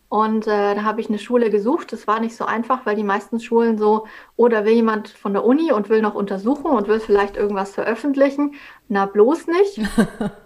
Und 0.09 0.47
äh, 0.47 0.75
da 0.75 0.85
habe 0.85 1.01
ich 1.01 1.09
eine 1.09 1.19
Schule 1.19 1.51
gesucht. 1.51 1.93
Das 1.93 2.07
war 2.07 2.21
nicht 2.21 2.37
so 2.37 2.45
einfach, 2.45 2.87
weil 2.87 2.95
die 2.95 3.03
meisten 3.03 3.41
Schulen 3.41 3.77
so, 3.77 4.07
oder 4.37 4.65
will 4.65 4.75
jemand 4.75 5.09
von 5.09 5.33
der 5.33 5.45
Uni 5.45 5.73
und 5.73 5.89
will 5.89 6.01
noch 6.01 6.15
untersuchen 6.15 6.71
und 6.71 6.87
will 6.87 7.01
vielleicht 7.01 7.37
irgendwas 7.37 7.73
veröffentlichen. 7.75 8.55
Na, 8.89 9.07
bloß 9.07 9.47
nicht. 9.49 9.81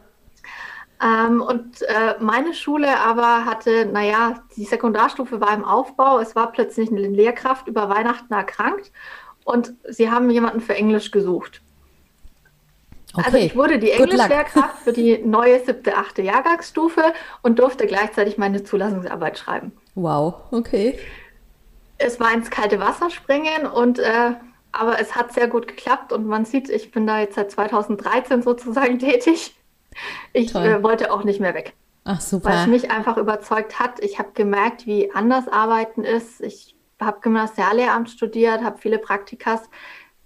Ähm, 1.02 1.40
und 1.40 1.82
äh, 1.82 2.16
meine 2.20 2.52
Schule 2.52 2.98
aber 2.98 3.44
hatte, 3.46 3.86
naja, 3.86 4.42
die 4.56 4.64
Sekundarstufe 4.64 5.40
war 5.40 5.54
im 5.54 5.64
Aufbau. 5.64 6.18
Es 6.18 6.36
war 6.36 6.52
plötzlich 6.52 6.90
eine 6.90 7.00
Lehrkraft 7.00 7.68
über 7.68 7.88
Weihnachten 7.88 8.32
erkrankt 8.32 8.92
und 9.44 9.74
sie 9.88 10.10
haben 10.10 10.28
jemanden 10.30 10.60
für 10.60 10.74
Englisch 10.74 11.10
gesucht. 11.10 11.62
Also 13.14 13.28
okay. 13.28 13.36
Also 13.36 13.46
ich 13.46 13.56
wurde 13.56 13.78
die 13.78 13.90
Englischlehrkraft 13.90 14.78
für 14.84 14.92
die 14.92 15.18
neue 15.24 15.64
siebte, 15.64 15.96
achte 15.96 16.22
Jahrgangsstufe 16.22 17.12
und 17.42 17.58
durfte 17.58 17.86
gleichzeitig 17.86 18.38
meine 18.38 18.62
Zulassungsarbeit 18.62 19.38
schreiben. 19.38 19.72
Wow, 19.94 20.34
okay. 20.50 20.98
Es 21.98 22.20
war 22.20 22.32
ins 22.32 22.50
kalte 22.50 22.78
Wasser 22.78 23.10
springen 23.10 23.66
und 23.66 23.98
äh, 23.98 24.32
aber 24.72 25.00
es 25.00 25.16
hat 25.16 25.32
sehr 25.32 25.48
gut 25.48 25.66
geklappt 25.66 26.12
und 26.12 26.26
man 26.26 26.44
sieht, 26.44 26.68
ich 26.70 26.92
bin 26.92 27.06
da 27.06 27.20
jetzt 27.20 27.34
seit 27.34 27.50
2013 27.50 28.42
sozusagen 28.42 28.98
tätig. 29.00 29.54
Ich 30.32 30.54
äh, 30.54 30.82
wollte 30.82 31.12
auch 31.12 31.24
nicht 31.24 31.40
mehr 31.40 31.54
weg. 31.54 31.74
Ach 32.04 32.20
super. 32.20 32.50
Weil 32.50 32.58
es 32.58 32.66
mich 32.66 32.90
einfach 32.90 33.16
überzeugt 33.16 33.78
hat. 33.78 34.00
Ich 34.00 34.18
habe 34.18 34.30
gemerkt, 34.32 34.86
wie 34.86 35.12
anders 35.12 35.48
Arbeiten 35.48 36.04
ist. 36.04 36.40
Ich 36.40 36.74
habe 37.00 37.20
Gymnasiallehramt 37.20 38.10
studiert, 38.10 38.62
habe 38.62 38.78
viele 38.78 38.98
Praktikas 38.98 39.68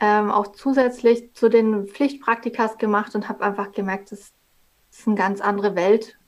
ähm, 0.01 0.31
auch 0.31 0.49
zusätzlich 0.49 1.33
zu 1.35 1.49
den 1.49 1.87
Pflichtpraktikas 1.87 2.79
gemacht 2.79 3.15
und 3.15 3.29
habe 3.29 3.45
einfach 3.45 3.73
gemerkt, 3.73 4.13
das 4.13 4.33
ist 4.91 5.07
eine 5.07 5.17
ganz 5.17 5.41
andere 5.41 5.77
Welt. 5.77 6.19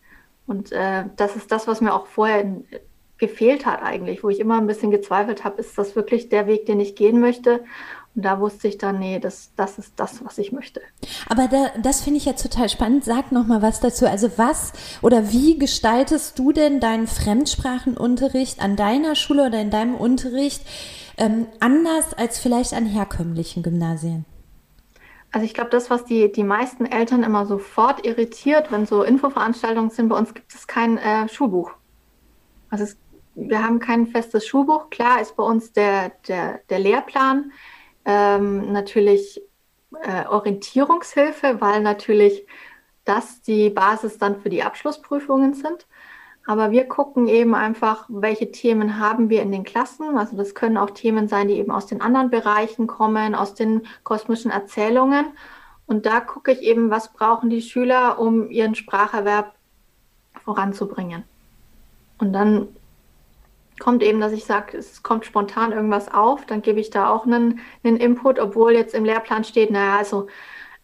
Und 0.46 0.72
äh, 0.72 1.04
das 1.16 1.36
ist 1.36 1.50
das, 1.50 1.66
was 1.66 1.80
mir 1.80 1.92
auch 1.92 2.06
vorher 2.06 2.40
in, 2.40 2.64
gefehlt 3.18 3.66
hat 3.66 3.82
eigentlich, 3.82 4.22
wo 4.22 4.28
ich 4.28 4.40
immer 4.40 4.58
ein 4.58 4.66
bisschen 4.66 4.90
gezweifelt 4.90 5.44
habe, 5.44 5.60
ist 5.60 5.76
das 5.78 5.96
wirklich 5.96 6.28
der 6.28 6.46
Weg, 6.46 6.66
den 6.66 6.80
ich 6.80 6.96
gehen 6.96 7.20
möchte? 7.20 7.64
Und 8.16 8.22
da 8.22 8.40
wusste 8.40 8.66
ich 8.66 8.78
dann, 8.78 8.98
nee, 8.98 9.18
das, 9.18 9.50
das 9.56 9.78
ist 9.78 9.92
das, 9.96 10.24
was 10.24 10.38
ich 10.38 10.50
möchte. 10.50 10.80
Aber 11.28 11.48
da, 11.48 11.70
das 11.82 12.00
finde 12.00 12.16
ich 12.16 12.24
jetzt 12.24 12.42
total 12.42 12.70
spannend. 12.70 13.04
Sag 13.04 13.30
noch 13.30 13.46
mal 13.46 13.60
was 13.60 13.80
dazu. 13.80 14.06
Also 14.06 14.30
was 14.38 14.72
oder 15.02 15.30
wie 15.32 15.58
gestaltest 15.58 16.38
du 16.38 16.50
denn 16.52 16.80
deinen 16.80 17.08
Fremdsprachenunterricht 17.08 18.60
an 18.60 18.74
deiner 18.74 19.16
Schule 19.16 19.46
oder 19.46 19.60
in 19.60 19.70
deinem 19.70 19.94
Unterricht 19.94 20.62
ähm, 21.18 21.46
anders 21.60 22.14
als 22.14 22.38
vielleicht 22.38 22.72
an 22.72 22.86
herkömmlichen 22.86 23.62
Gymnasien? 23.62 24.24
Also 25.30 25.44
ich 25.44 25.52
glaube, 25.52 25.68
das, 25.68 25.90
was 25.90 26.06
die, 26.06 26.32
die 26.32 26.44
meisten 26.44 26.86
Eltern 26.86 27.22
immer 27.22 27.44
sofort 27.44 28.06
irritiert, 28.06 28.72
wenn 28.72 28.86
so 28.86 29.02
Infoveranstaltungen 29.02 29.90
sind, 29.90 30.08
bei 30.08 30.16
uns 30.16 30.32
gibt 30.32 30.54
es 30.54 30.66
kein 30.66 30.96
äh, 30.96 31.28
Schulbuch. 31.28 31.72
Also 32.70 32.84
es, 32.84 32.96
wir 33.34 33.62
haben 33.62 33.78
kein 33.78 34.06
festes 34.06 34.46
Schulbuch. 34.46 34.88
Klar 34.88 35.20
ist 35.20 35.36
bei 35.36 35.42
uns 35.42 35.74
der, 35.74 36.12
der, 36.26 36.60
der 36.70 36.78
Lehrplan 36.78 37.52
ähm, 38.06 38.72
natürlich 38.72 39.42
äh, 40.02 40.26
Orientierungshilfe, 40.26 41.60
weil 41.60 41.82
natürlich 41.82 42.46
das 43.04 43.42
die 43.42 43.70
Basis 43.70 44.18
dann 44.18 44.40
für 44.40 44.48
die 44.48 44.62
Abschlussprüfungen 44.62 45.54
sind. 45.54 45.86
Aber 46.46 46.70
wir 46.70 46.86
gucken 46.86 47.26
eben 47.26 47.56
einfach, 47.56 48.04
welche 48.08 48.52
Themen 48.52 49.00
haben 49.00 49.28
wir 49.30 49.42
in 49.42 49.50
den 49.50 49.64
Klassen. 49.64 50.16
Also 50.16 50.36
das 50.36 50.54
können 50.54 50.76
auch 50.76 50.90
Themen 50.90 51.26
sein, 51.26 51.48
die 51.48 51.54
eben 51.54 51.72
aus 51.72 51.86
den 51.86 52.00
anderen 52.00 52.30
Bereichen 52.30 52.86
kommen, 52.86 53.34
aus 53.34 53.54
den 53.54 53.82
kosmischen 54.04 54.52
Erzählungen. 54.52 55.26
Und 55.86 56.06
da 56.06 56.20
gucke 56.20 56.52
ich 56.52 56.62
eben, 56.62 56.90
was 56.90 57.12
brauchen 57.12 57.50
die 57.50 57.62
Schüler, 57.62 58.20
um 58.20 58.48
ihren 58.48 58.76
Spracherwerb 58.76 59.54
voranzubringen. 60.44 61.24
Und 62.18 62.32
dann 62.32 62.68
kommt 63.78 64.02
eben, 64.02 64.20
dass 64.20 64.32
ich 64.32 64.44
sage, 64.44 64.78
es 64.78 65.02
kommt 65.02 65.26
spontan 65.26 65.72
irgendwas 65.72 66.12
auf, 66.12 66.46
dann 66.46 66.62
gebe 66.62 66.80
ich 66.80 66.90
da 66.90 67.10
auch 67.10 67.26
einen, 67.26 67.60
einen 67.84 67.96
Input, 67.96 68.38
obwohl 68.38 68.72
jetzt 68.72 68.94
im 68.94 69.04
Lehrplan 69.04 69.44
steht, 69.44 69.70
naja, 69.70 69.98
also 69.98 70.28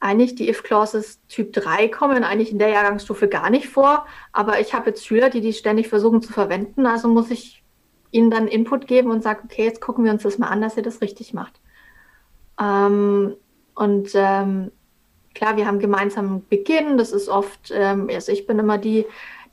eigentlich 0.01 0.35
die 0.35 0.49
If-Clauses 0.49 1.21
Typ 1.29 1.53
3 1.53 1.89
kommen 1.89 2.25
eigentlich 2.25 2.51
in 2.51 2.59
der 2.59 2.69
Jahrgangsstufe 2.69 3.29
gar 3.29 3.51
nicht 3.51 3.69
vor, 3.69 4.07
aber 4.33 4.61
ich 4.61 4.75
habe 4.75 4.91
jetzt 4.91 5.07
Schüler, 5.07 5.31
die 5.31 5.41
die 5.41 5.53
ständig 5.53 5.89
versuchen 5.89 6.23
zu 6.23 6.33
verwenden, 6.33 6.87
also 6.87 7.09
muss 7.09 7.31
ich 7.31 7.63
ihnen 8.11 8.31
dann 8.31 8.49
Input 8.49 8.87
geben 8.87 9.11
und 9.11 9.23
sage, 9.23 9.43
okay, 9.45 9.65
jetzt 9.65 9.81
gucken 9.81 10.05
wir 10.05 10.13
uns 10.13 10.23
das 10.23 10.39
mal 10.39 10.49
an, 10.49 10.61
dass 10.61 10.77
ihr 10.77 10.83
das 10.83 11.01
richtig 11.01 11.33
macht. 11.33 11.61
Ähm, 12.61 13.37
und 13.75 14.11
ähm, 14.15 14.71
klar, 15.35 15.57
wir 15.57 15.67
haben 15.67 15.79
gemeinsam 15.79 16.45
Beginn, 16.49 16.99
das 16.99 17.13
ist 17.13 17.29
oft, 17.29 17.73
ähm, 17.73 18.09
also 18.13 18.33
ich 18.33 18.47
bin 18.47 18.59
immer 18.59 18.79
die, 18.79 19.07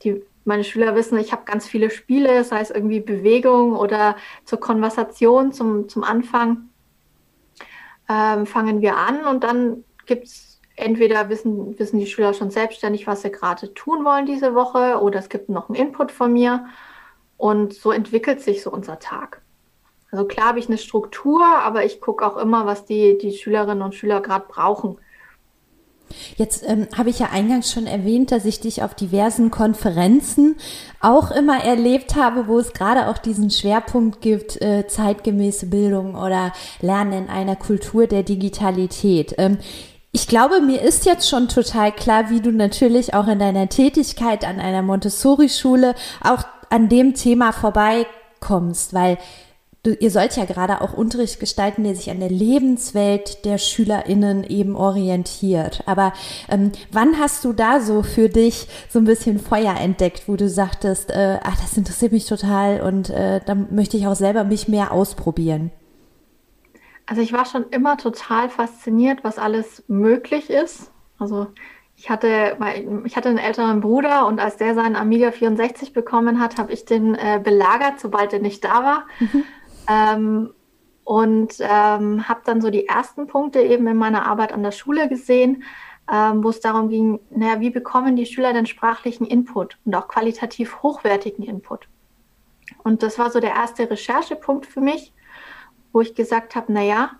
die 0.04 0.22
meine 0.50 0.64
Schüler 0.64 0.96
wissen, 0.96 1.18
ich 1.20 1.32
habe 1.32 1.46
ganz 1.46 1.68
viele 1.68 1.90
Spiele, 1.92 2.44
sei 2.44 2.60
es 2.60 2.72
irgendwie 2.72 3.00
Bewegung 3.00 3.76
oder 3.76 4.18
zur 4.44 4.60
Konversation 4.60 5.54
zum, 5.54 5.88
zum 5.88 6.04
Anfang. 6.04 6.70
Ähm, 8.10 8.46
fangen 8.48 8.82
wir 8.82 8.98
an 8.98 9.26
und 9.26 9.44
dann 9.44 9.86
gibt 10.08 10.26
es 10.26 10.60
entweder 10.76 11.30
wissen, 11.30 11.78
wissen 11.78 12.00
die 12.00 12.08
Schüler 12.08 12.34
schon 12.34 12.50
selbstständig, 12.50 13.06
was 13.06 13.22
sie 13.22 13.32
gerade 13.32 13.74
tun 13.76 14.04
wollen 14.04 14.26
diese 14.26 14.56
Woche 14.56 15.00
oder 15.00 15.20
es 15.20 15.30
gibt 15.30 15.50
noch 15.50 15.70
einen 15.70 15.76
Input 15.76 16.12
von 16.12 16.34
mir 16.34 16.66
und 17.38 17.74
so 17.74 17.92
entwickelt 17.92 18.42
sich 18.42 18.64
so 18.64 18.72
unser 18.72 19.00
Tag. 19.00 19.42
Also 20.12 20.26
klar 20.26 20.48
habe 20.48 20.60
ich 20.60 20.68
eine 20.68 20.80
Struktur, 20.80 21.46
aber 21.46 21.86
ich 21.86 22.02
gucke 22.02 22.26
auch 22.26 22.38
immer, 22.38 22.66
was 22.66 22.86
die, 22.86 23.20
die 23.20 23.34
Schülerinnen 23.34 23.84
und 23.84 23.94
Schüler 23.94 24.22
gerade 24.22 24.46
brauchen. 24.48 24.98
Jetzt 26.38 26.64
ähm, 26.68 26.88
habe 26.98 27.10
ich 27.10 27.20
ja 27.20 27.30
eingangs 27.32 27.72
schon 27.72 27.88
erwähnt, 27.88 28.32
dass 28.32 28.46
ich 28.46 28.60
dich 28.60 28.84
auf 28.84 28.96
diversen 28.96 29.52
Konferenzen 29.52 30.56
auch 31.02 31.32
immer 31.32 31.64
erlebt 31.64 32.16
habe, 32.16 32.48
wo 32.48 32.60
es 32.60 32.74
gerade 32.74 33.08
auch 33.08 33.18
diesen 33.18 33.50
Schwerpunkt 33.50 34.22
gibt, 34.22 34.62
äh, 34.62 34.88
zeitgemäße 34.88 35.68
Bildung 35.68 36.16
oder 36.16 36.52
Lernen 36.82 37.14
in 37.14 37.30
einer 37.30 37.56
Kultur 37.56 38.08
der 38.08 38.24
Digitalität. 38.24 39.36
Ähm, 39.38 39.58
ich 40.12 40.28
glaube, 40.28 40.60
mir 40.60 40.82
ist 40.82 41.06
jetzt 41.06 41.30
schon 41.30 41.48
total 41.48 41.92
klar, 41.92 42.32
wie 42.32 42.42
du 42.42 42.52
natürlich 42.52 43.14
auch 43.14 43.28
in 43.28 43.38
deiner 43.38 43.70
Tätigkeit 43.70 44.44
an 44.44 44.60
einer 44.60 44.82
Montessori-Schule 44.82 45.94
auch 46.24 46.44
an 46.70 46.90
dem 46.90 47.14
Thema 47.14 47.52
vorbeikommst, 47.52 48.94
weil 48.94 49.20
du, 49.84 49.94
ihr 49.94 50.12
sollt 50.12 50.36
ja 50.36 50.46
gerade 50.46 50.82
auch 50.82 50.94
Unterricht 50.94 51.40
gestalten, 51.40 51.84
der 51.84 51.96
sich 51.96 52.10
an 52.10 52.20
der 52.20 52.30
Lebenswelt 52.30 53.46
der 53.46 53.58
SchülerInnen 53.58 54.44
eben 54.44 54.76
orientiert. 54.76 55.84
Aber 55.86 56.14
ähm, 56.50 56.72
wann 56.92 57.18
hast 57.20 57.46
du 57.46 57.54
da 57.54 57.80
so 57.80 58.04
für 58.04 58.30
dich 58.30 58.68
so 58.90 59.00
ein 59.00 59.06
bisschen 59.06 59.40
Feuer 59.40 59.76
entdeckt, 59.76 60.28
wo 60.28 60.36
du 60.36 60.50
sagtest, 60.50 61.12
äh, 61.12 61.40
ach, 61.44 61.60
das 61.62 61.78
interessiert 61.78 62.12
mich 62.12 62.26
total 62.26 62.82
und 62.82 63.10
äh, 63.10 63.42
da 63.46 63.56
möchte 63.56 63.98
ich 63.98 64.08
auch 64.08 64.16
selber 64.16 64.44
mich 64.44 64.68
mehr 64.68 64.92
ausprobieren? 64.92 65.72
Also 67.06 67.22
ich 67.22 67.34
war 67.34 67.46
schon 67.46 67.66
immer 67.72 67.98
total 67.98 68.50
fasziniert, 68.50 69.24
was 69.24 69.40
alles 69.40 69.84
möglich 69.88 70.52
ist. 70.52 70.92
Also 71.18 71.48
ich 71.96 72.10
hatte, 72.10 72.58
ich 73.04 73.18
hatte 73.18 73.28
einen 73.28 73.40
älteren 73.40 73.82
Bruder 73.82 74.28
und 74.28 74.40
als 74.40 74.56
der 74.56 74.74
seinen 74.74 74.96
Amiga 74.96 75.32
64 75.32 75.92
bekommen 75.92 76.40
hat, 76.40 76.58
habe 76.58 76.72
ich 76.72 76.86
den 76.86 77.16
äh, 77.16 77.42
belagert, 77.44 78.00
sobald 78.00 78.32
er 78.32 78.40
nicht 78.40 78.64
da 78.64 78.84
war. 78.84 79.04
Mhm. 79.20 79.44
Ähm, 79.90 80.54
und 81.04 81.56
ähm, 81.60 82.30
habe 82.30 82.42
dann 82.46 82.62
so 82.62 82.70
die 82.70 82.86
ersten 82.88 83.26
Punkte 83.26 83.62
eben 83.62 83.88
in 83.88 83.98
meiner 83.98 84.28
Arbeit 84.28 84.54
an 84.54 84.62
der 84.62 84.72
Schule 84.72 85.10
gesehen, 85.10 85.64
ähm, 86.12 86.44
wo 86.44 86.50
es 86.50 86.60
darum 86.60 86.90
ging, 86.90 87.20
naja, 87.32 87.60
wie 87.60 87.72
bekommen 87.72 88.16
die 88.16 88.28
Schüler 88.28 88.54
denn 88.54 88.68
sprachlichen 88.68 89.26
Input 89.26 89.78
und 89.86 89.96
auch 89.96 90.08
qualitativ 90.08 90.84
hochwertigen 90.84 91.44
Input? 91.44 91.88
Und 92.84 93.02
das 93.02 93.18
war 93.18 93.32
so 93.32 93.40
der 93.40 93.56
erste 93.56 93.90
Recherchepunkt 93.90 94.68
für 94.68 94.82
mich, 94.82 95.14
wo 95.92 96.02
ich 96.02 96.14
gesagt 96.14 96.56
habe, 96.56 96.72
naja, 96.72 97.12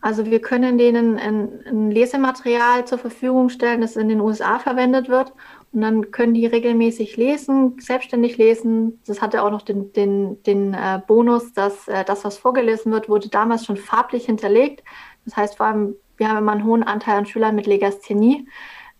also 0.00 0.26
wir 0.26 0.40
können 0.40 0.78
denen 0.78 1.18
ein, 1.18 1.62
ein, 1.66 1.90
Lesematerial 1.90 2.84
zur 2.84 2.98
Verfügung 2.98 3.48
stellen, 3.48 3.80
das 3.80 3.96
in 3.96 4.08
den 4.08 4.20
USA 4.20 4.58
verwendet 4.58 5.08
wird 5.08 5.32
Und 5.72 5.80
dann 5.80 6.10
können 6.10 6.34
die 6.34 6.46
regelmäßig 6.46 7.16
lesen, 7.16 7.78
selbstständig 7.80 8.36
lesen. 8.36 9.00
Das 9.06 9.22
hatte 9.22 9.42
auch 9.42 9.50
noch 9.50 9.62
den, 9.62 9.92
den, 9.94 10.42
den 10.42 10.74
äh, 10.74 11.00
Bonus, 11.06 11.54
dass 11.54 11.88
äh, 11.88 12.04
das, 12.04 12.24
was 12.24 12.36
vorgelesen 12.36 12.92
wird, 12.92 13.08
wurde 13.08 13.28
damals 13.28 13.64
schon 13.64 13.78
farblich 13.78 14.26
hinterlegt. 14.26 14.84
Das 15.24 15.36
heißt, 15.36 15.56
vor 15.56 15.66
allem, 15.66 15.94
wir 16.18 16.28
haben 16.28 16.38
immer 16.38 16.52
einen 16.52 16.64
hohen 16.64 16.82
Anteil 16.82 17.16
an 17.16 17.26
Schülern 17.26 17.54
mit 17.54 17.66
Legasthenie. 17.66 18.46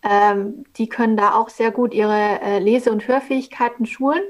Ähm, 0.03 0.65
die 0.77 0.89
können 0.89 1.17
da 1.17 1.35
auch 1.35 1.51
sehr 1.51 1.71
gut 1.71 1.93
ihre 1.93 2.41
äh, 2.41 2.59
Lese- 2.59 2.91
und 2.91 3.07
Hörfähigkeiten 3.07 3.85
schulen. 3.85 4.23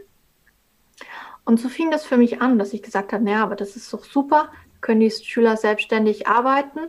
Und 1.44 1.60
so 1.60 1.68
fing 1.68 1.90
das 1.90 2.04
für 2.04 2.16
mich 2.16 2.42
an, 2.42 2.58
dass 2.58 2.72
ich 2.72 2.82
gesagt 2.82 3.12
habe, 3.12 3.24
naja, 3.24 3.42
aber 3.42 3.56
das 3.56 3.76
ist 3.76 3.92
doch 3.92 4.04
super, 4.04 4.50
können 4.80 5.00
die 5.00 5.10
Schüler 5.10 5.56
selbstständig 5.56 6.26
arbeiten 6.26 6.80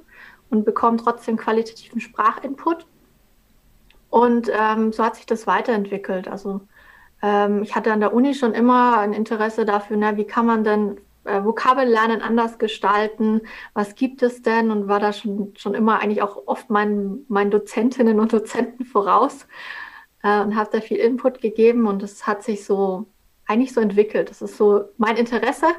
und 0.49 0.65
bekommen 0.65 0.97
trotzdem 0.97 1.37
qualitativen 1.37 2.01
Sprachinput. 2.01 2.85
Und 4.13 4.47
ähm, 4.53 4.91
so 4.93 5.03
hat 5.03 5.15
sich 5.15 5.25
das 5.25 5.47
weiterentwickelt. 5.47 6.27
Also 6.27 6.61
ähm, 7.23 7.63
ich 7.63 7.75
hatte 7.75 7.91
an 7.91 7.99
der 7.99 8.13
Uni 8.13 8.35
schon 8.35 8.53
immer 8.53 8.99
ein 8.99 9.11
Interesse 9.11 9.65
dafür, 9.65 9.97
na, 9.97 10.17
wie 10.17 10.23
kann 10.25 10.45
man 10.45 10.63
denn 10.63 10.97
äh, 11.23 11.43
Vokabellernen 11.43 12.21
anders 12.21 12.59
gestalten? 12.59 13.41
Was 13.73 13.95
gibt 13.95 14.21
es 14.21 14.43
denn? 14.43 14.69
Und 14.69 14.87
war 14.87 14.99
da 14.99 15.13
schon, 15.13 15.53
schon 15.57 15.73
immer 15.73 15.99
eigentlich 15.99 16.21
auch 16.21 16.43
oft 16.45 16.69
meinen, 16.69 17.25
meinen 17.27 17.49
Dozentinnen 17.49 18.19
und 18.19 18.31
Dozenten 18.31 18.85
voraus 18.85 19.47
äh, 20.21 20.41
und 20.41 20.55
habe 20.55 20.69
da 20.71 20.79
viel 20.79 20.97
Input 20.97 21.41
gegeben 21.41 21.87
und 21.87 22.03
es 22.03 22.27
hat 22.27 22.43
sich 22.43 22.65
so 22.65 23.07
eigentlich 23.47 23.73
so 23.73 23.81
entwickelt. 23.81 24.29
Das 24.29 24.43
ist 24.43 24.57
so 24.57 24.83
mein 24.97 25.17
Interesse 25.17 25.69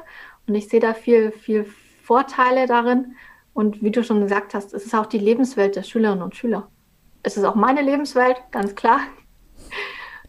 und 0.45 0.55
ich 0.55 0.67
sehe 0.67 0.81
da 0.81 0.93
viel, 0.93 1.31
viel 1.31 1.65
Vorteile 2.03 2.67
darin. 2.67 3.15
Und 3.53 3.81
wie 3.81 3.91
du 3.91 4.03
schon 4.03 4.19
gesagt 4.19 4.53
hast, 4.53 4.73
es 4.73 4.85
ist 4.85 4.93
auch 4.93 5.05
die 5.05 5.19
Lebenswelt 5.19 5.77
der 5.77 5.83
Schülerinnen 5.83 6.21
und 6.21 6.35
Schüler 6.35 6.69
es 7.25 7.37
ist 7.37 7.43
auch 7.43 7.55
meine 7.55 7.81
Lebenswelt, 7.81 8.37
ganz 8.51 8.75
klar. 8.75 8.99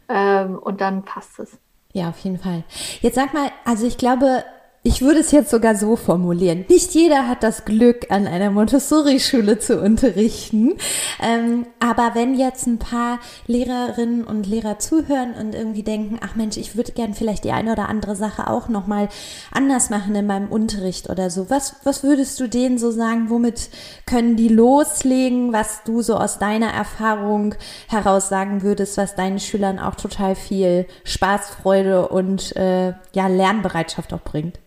Ähm, 0.08 0.58
und 0.58 0.80
dann 0.80 1.04
passt 1.04 1.38
es. 1.38 1.58
Ja, 1.92 2.08
auf 2.08 2.18
jeden 2.20 2.38
Fall. 2.38 2.64
Jetzt 3.00 3.16
sag 3.16 3.34
mal, 3.34 3.50
also 3.64 3.86
ich 3.86 3.98
glaube, 3.98 4.44
ich 4.86 5.02
würde 5.02 5.18
es 5.18 5.32
jetzt 5.32 5.50
sogar 5.50 5.74
so 5.74 5.96
formulieren. 5.96 6.64
Nicht 6.68 6.94
jeder 6.94 7.26
hat 7.26 7.42
das 7.42 7.64
Glück, 7.64 8.06
an 8.10 8.28
einer 8.28 8.52
Montessori-Schule 8.52 9.58
zu 9.58 9.80
unterrichten. 9.80 10.74
Ähm, 11.20 11.66
aber 11.80 12.12
wenn 12.14 12.34
jetzt 12.34 12.68
ein 12.68 12.78
paar 12.78 13.18
Lehrerinnen 13.48 14.22
und 14.22 14.46
Lehrer 14.46 14.78
zuhören 14.78 15.34
und 15.34 15.56
irgendwie 15.56 15.82
denken, 15.82 16.20
ach 16.22 16.36
Mensch, 16.36 16.56
ich 16.56 16.76
würde 16.76 16.92
gern 16.92 17.14
vielleicht 17.14 17.42
die 17.42 17.50
eine 17.50 17.72
oder 17.72 17.88
andere 17.88 18.14
Sache 18.14 18.48
auch 18.48 18.68
nochmal 18.68 19.08
anders 19.50 19.90
machen 19.90 20.14
in 20.14 20.28
meinem 20.28 20.48
Unterricht 20.48 21.10
oder 21.10 21.30
so. 21.30 21.50
Was, 21.50 21.74
was 21.82 22.04
würdest 22.04 22.38
du 22.38 22.48
denen 22.48 22.78
so 22.78 22.92
sagen? 22.92 23.28
Womit 23.28 23.70
können 24.06 24.36
die 24.36 24.48
loslegen, 24.48 25.52
was 25.52 25.82
du 25.82 26.00
so 26.00 26.14
aus 26.14 26.38
deiner 26.38 26.68
Erfahrung 26.68 27.56
heraus 27.88 28.28
sagen 28.28 28.62
würdest, 28.62 28.98
was 28.98 29.16
deinen 29.16 29.40
Schülern 29.40 29.80
auch 29.80 29.96
total 29.96 30.36
viel 30.36 30.86
Spaß, 31.02 31.50
Freude 31.50 32.06
und 32.06 32.54
äh, 32.54 32.92
ja, 33.12 33.26
Lernbereitschaft 33.26 34.14
auch 34.14 34.22
bringt? 34.22 34.60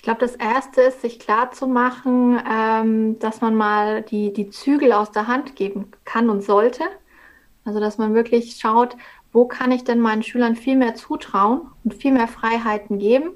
Ich 0.00 0.02
glaube, 0.02 0.20
das 0.20 0.34
Erste 0.34 0.80
ist, 0.80 1.02
sich 1.02 1.18
klarzumachen, 1.18 2.40
ähm, 2.50 3.18
dass 3.18 3.42
man 3.42 3.54
mal 3.54 4.00
die, 4.00 4.32
die 4.32 4.48
Zügel 4.48 4.94
aus 4.94 5.12
der 5.12 5.26
Hand 5.26 5.56
geben 5.56 5.90
kann 6.06 6.30
und 6.30 6.42
sollte. 6.42 6.84
Also, 7.66 7.80
dass 7.80 7.98
man 7.98 8.14
wirklich 8.14 8.56
schaut, 8.58 8.96
wo 9.30 9.44
kann 9.44 9.72
ich 9.72 9.84
denn 9.84 10.00
meinen 10.00 10.22
Schülern 10.22 10.56
viel 10.56 10.76
mehr 10.76 10.94
zutrauen 10.94 11.68
und 11.84 11.92
viel 11.92 12.12
mehr 12.12 12.28
Freiheiten 12.28 12.98
geben. 12.98 13.32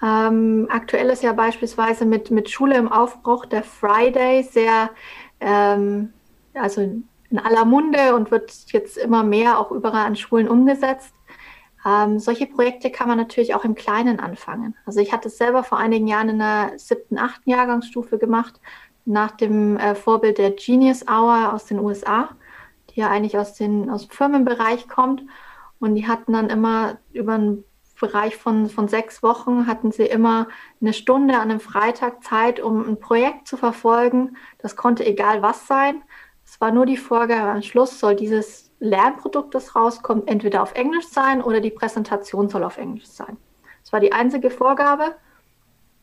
Ähm, 0.00 0.68
aktuell 0.70 1.10
ist 1.10 1.24
ja 1.24 1.32
beispielsweise 1.32 2.04
mit, 2.04 2.30
mit 2.30 2.48
Schule 2.48 2.76
im 2.76 2.86
Aufbruch 2.86 3.44
der 3.44 3.64
Friday 3.64 4.44
sehr, 4.44 4.90
ähm, 5.40 6.12
also 6.54 6.80
in 6.80 7.38
aller 7.40 7.64
Munde 7.64 8.14
und 8.14 8.30
wird 8.30 8.52
jetzt 8.68 8.98
immer 8.98 9.24
mehr 9.24 9.58
auch 9.58 9.72
überall 9.72 10.06
an 10.06 10.14
Schulen 10.14 10.48
umgesetzt. 10.48 11.15
Ähm, 11.86 12.18
solche 12.18 12.46
Projekte 12.46 12.90
kann 12.90 13.06
man 13.06 13.16
natürlich 13.16 13.54
auch 13.54 13.64
im 13.64 13.76
Kleinen 13.76 14.18
anfangen. 14.18 14.74
Also 14.86 15.00
ich 15.00 15.12
hatte 15.12 15.28
es 15.28 15.38
selber 15.38 15.62
vor 15.62 15.78
einigen 15.78 16.08
Jahren 16.08 16.30
in 16.30 16.38
der 16.40 16.72
siebten, 16.78 17.16
achten 17.16 17.48
Jahrgangsstufe 17.48 18.18
gemacht, 18.18 18.60
nach 19.04 19.30
dem 19.30 19.76
äh, 19.76 19.94
Vorbild 19.94 20.38
der 20.38 20.50
Genius 20.50 21.06
Hour 21.06 21.52
aus 21.52 21.66
den 21.66 21.78
USA, 21.78 22.30
die 22.90 23.00
ja 23.00 23.08
eigentlich 23.08 23.38
aus, 23.38 23.54
den, 23.54 23.88
aus 23.88 24.08
dem 24.08 24.10
Firmenbereich 24.10 24.88
kommt. 24.88 25.22
Und 25.78 25.94
die 25.94 26.08
hatten 26.08 26.32
dann 26.32 26.50
immer 26.50 26.98
über 27.12 27.34
einen 27.34 27.64
Bereich 28.00 28.36
von, 28.36 28.68
von 28.68 28.88
sechs 28.88 29.22
Wochen, 29.22 29.68
hatten 29.68 29.92
sie 29.92 30.06
immer 30.06 30.48
eine 30.80 30.92
Stunde 30.92 31.34
an 31.34 31.50
einem 31.50 31.60
Freitag 31.60 32.24
Zeit, 32.24 32.58
um 32.58 32.86
ein 32.86 32.98
Projekt 32.98 33.46
zu 33.46 33.56
verfolgen. 33.56 34.36
Das 34.58 34.74
konnte 34.74 35.06
egal 35.06 35.40
was 35.40 35.68
sein. 35.68 36.02
Es 36.44 36.60
war 36.60 36.72
nur 36.72 36.86
die 36.86 36.96
Vorgabe, 36.96 37.50
am 37.50 37.62
Schluss 37.62 38.00
soll 38.00 38.16
dieses 38.16 38.65
Lernprodukt, 38.78 39.54
das 39.54 39.74
rauskommt, 39.74 40.28
entweder 40.28 40.62
auf 40.62 40.74
Englisch 40.74 41.08
sein 41.08 41.42
oder 41.42 41.60
die 41.60 41.70
Präsentation 41.70 42.48
soll 42.48 42.64
auf 42.64 42.78
Englisch 42.78 43.06
sein. 43.06 43.36
Das 43.82 43.92
war 43.92 44.00
die 44.00 44.12
einzige 44.12 44.50
Vorgabe. 44.50 45.16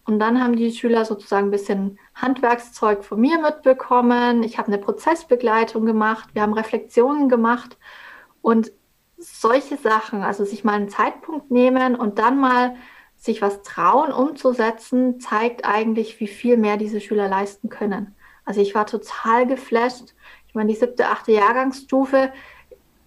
Und 0.05 0.19
dann 0.19 0.43
haben 0.43 0.55
die 0.55 0.71
Schüler 0.71 1.05
sozusagen 1.05 1.47
ein 1.47 1.51
bisschen 1.51 1.97
Handwerkszeug 2.15 3.05
von 3.05 3.19
mir 3.19 3.39
mitbekommen. 3.39 4.43
Ich 4.43 4.57
habe 4.57 4.67
eine 4.67 4.77
Prozessbegleitung 4.77 5.86
gemacht. 5.86 6.29
Wir 6.33 6.41
haben 6.41 6.53
Reflexionen 6.53 7.29
gemacht. 7.29 7.77
Und 8.41 8.73
solche 9.17 9.77
Sachen, 9.77 10.21
also 10.21 10.43
sich 10.43 10.63
mal 10.63 10.73
einen 10.73 10.89
Zeitpunkt 10.89 11.51
nehmen 11.51 11.95
und 11.95 12.19
dann 12.19 12.39
mal 12.39 12.75
sich 13.15 13.41
was 13.41 13.62
trauen 13.62 14.12
umzusetzen, 14.12 15.21
zeigt 15.21 15.65
eigentlich, 15.65 16.19
wie 16.19 16.27
viel 16.27 16.57
mehr 16.57 16.75
diese 16.75 16.99
Schüler 16.99 17.29
leisten 17.29 17.69
können. 17.69 18.15
Also 18.43 18.59
ich 18.59 18.75
war 18.75 18.86
total 18.86 19.47
geflasht. 19.47 20.13
Ich 20.47 20.55
meine, 20.55 20.69
die 20.69 20.75
siebte, 20.77 21.07
achte 21.07 21.31
Jahrgangsstufe, 21.31 22.33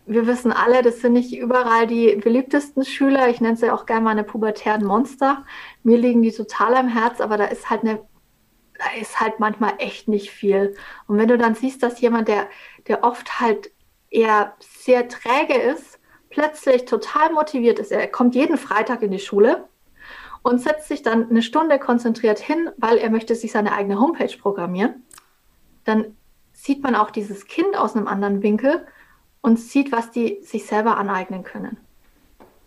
wir 0.06 0.26
wissen 0.26 0.52
alle, 0.52 0.82
das 0.82 1.00
sind 1.00 1.14
nicht 1.14 1.36
überall 1.36 1.86
die 1.86 2.14
beliebtesten 2.16 2.84
Schüler. 2.84 3.28
Ich 3.28 3.40
nenne 3.40 3.56
sie 3.56 3.70
auch 3.70 3.86
gerne 3.86 4.04
meine 4.04 4.24
pubertären 4.24 4.84
Monster. 4.84 5.44
Mir 5.82 5.98
liegen 5.98 6.22
die 6.22 6.32
total 6.32 6.74
am 6.74 6.88
Herz, 6.88 7.20
aber 7.20 7.36
da 7.36 7.46
ist 7.46 7.68
halt 7.68 7.82
eine, 7.82 8.00
da 8.78 9.00
ist 9.00 9.20
halt 9.20 9.40
manchmal 9.40 9.74
echt 9.78 10.06
nicht 10.06 10.30
viel. 10.30 10.76
Und 11.08 11.18
wenn 11.18 11.28
du 11.28 11.36
dann 11.36 11.56
siehst, 11.56 11.82
dass 11.82 12.00
jemand, 12.00 12.28
der, 12.28 12.48
der 12.86 13.02
oft 13.02 13.40
halt 13.40 13.72
eher 14.08 14.54
sehr 14.60 15.08
träge 15.08 15.54
ist, 15.54 15.98
plötzlich 16.30 16.84
total 16.84 17.32
motiviert 17.32 17.80
ist, 17.80 17.90
er 17.90 18.06
kommt 18.06 18.36
jeden 18.36 18.58
Freitag 18.58 19.02
in 19.02 19.10
die 19.10 19.18
Schule 19.18 19.68
und 20.42 20.60
setzt 20.60 20.86
sich 20.86 21.02
dann 21.02 21.28
eine 21.28 21.42
Stunde 21.42 21.80
konzentriert 21.80 22.38
hin, 22.38 22.70
weil 22.76 22.98
er 22.98 23.10
möchte 23.10 23.34
sich 23.34 23.50
seine 23.50 23.72
eigene 23.72 23.98
Homepage 23.98 24.36
programmieren, 24.38 25.04
dann 25.84 26.16
sieht 26.52 26.82
man 26.82 26.94
auch 26.94 27.10
dieses 27.10 27.46
Kind 27.46 27.76
aus 27.76 27.96
einem 27.96 28.06
anderen 28.06 28.42
Winkel 28.42 28.86
und 29.40 29.58
sieht, 29.58 29.92
was 29.92 30.10
die 30.10 30.38
sich 30.42 30.66
selber 30.66 30.96
aneignen 30.96 31.44
können. 31.44 31.78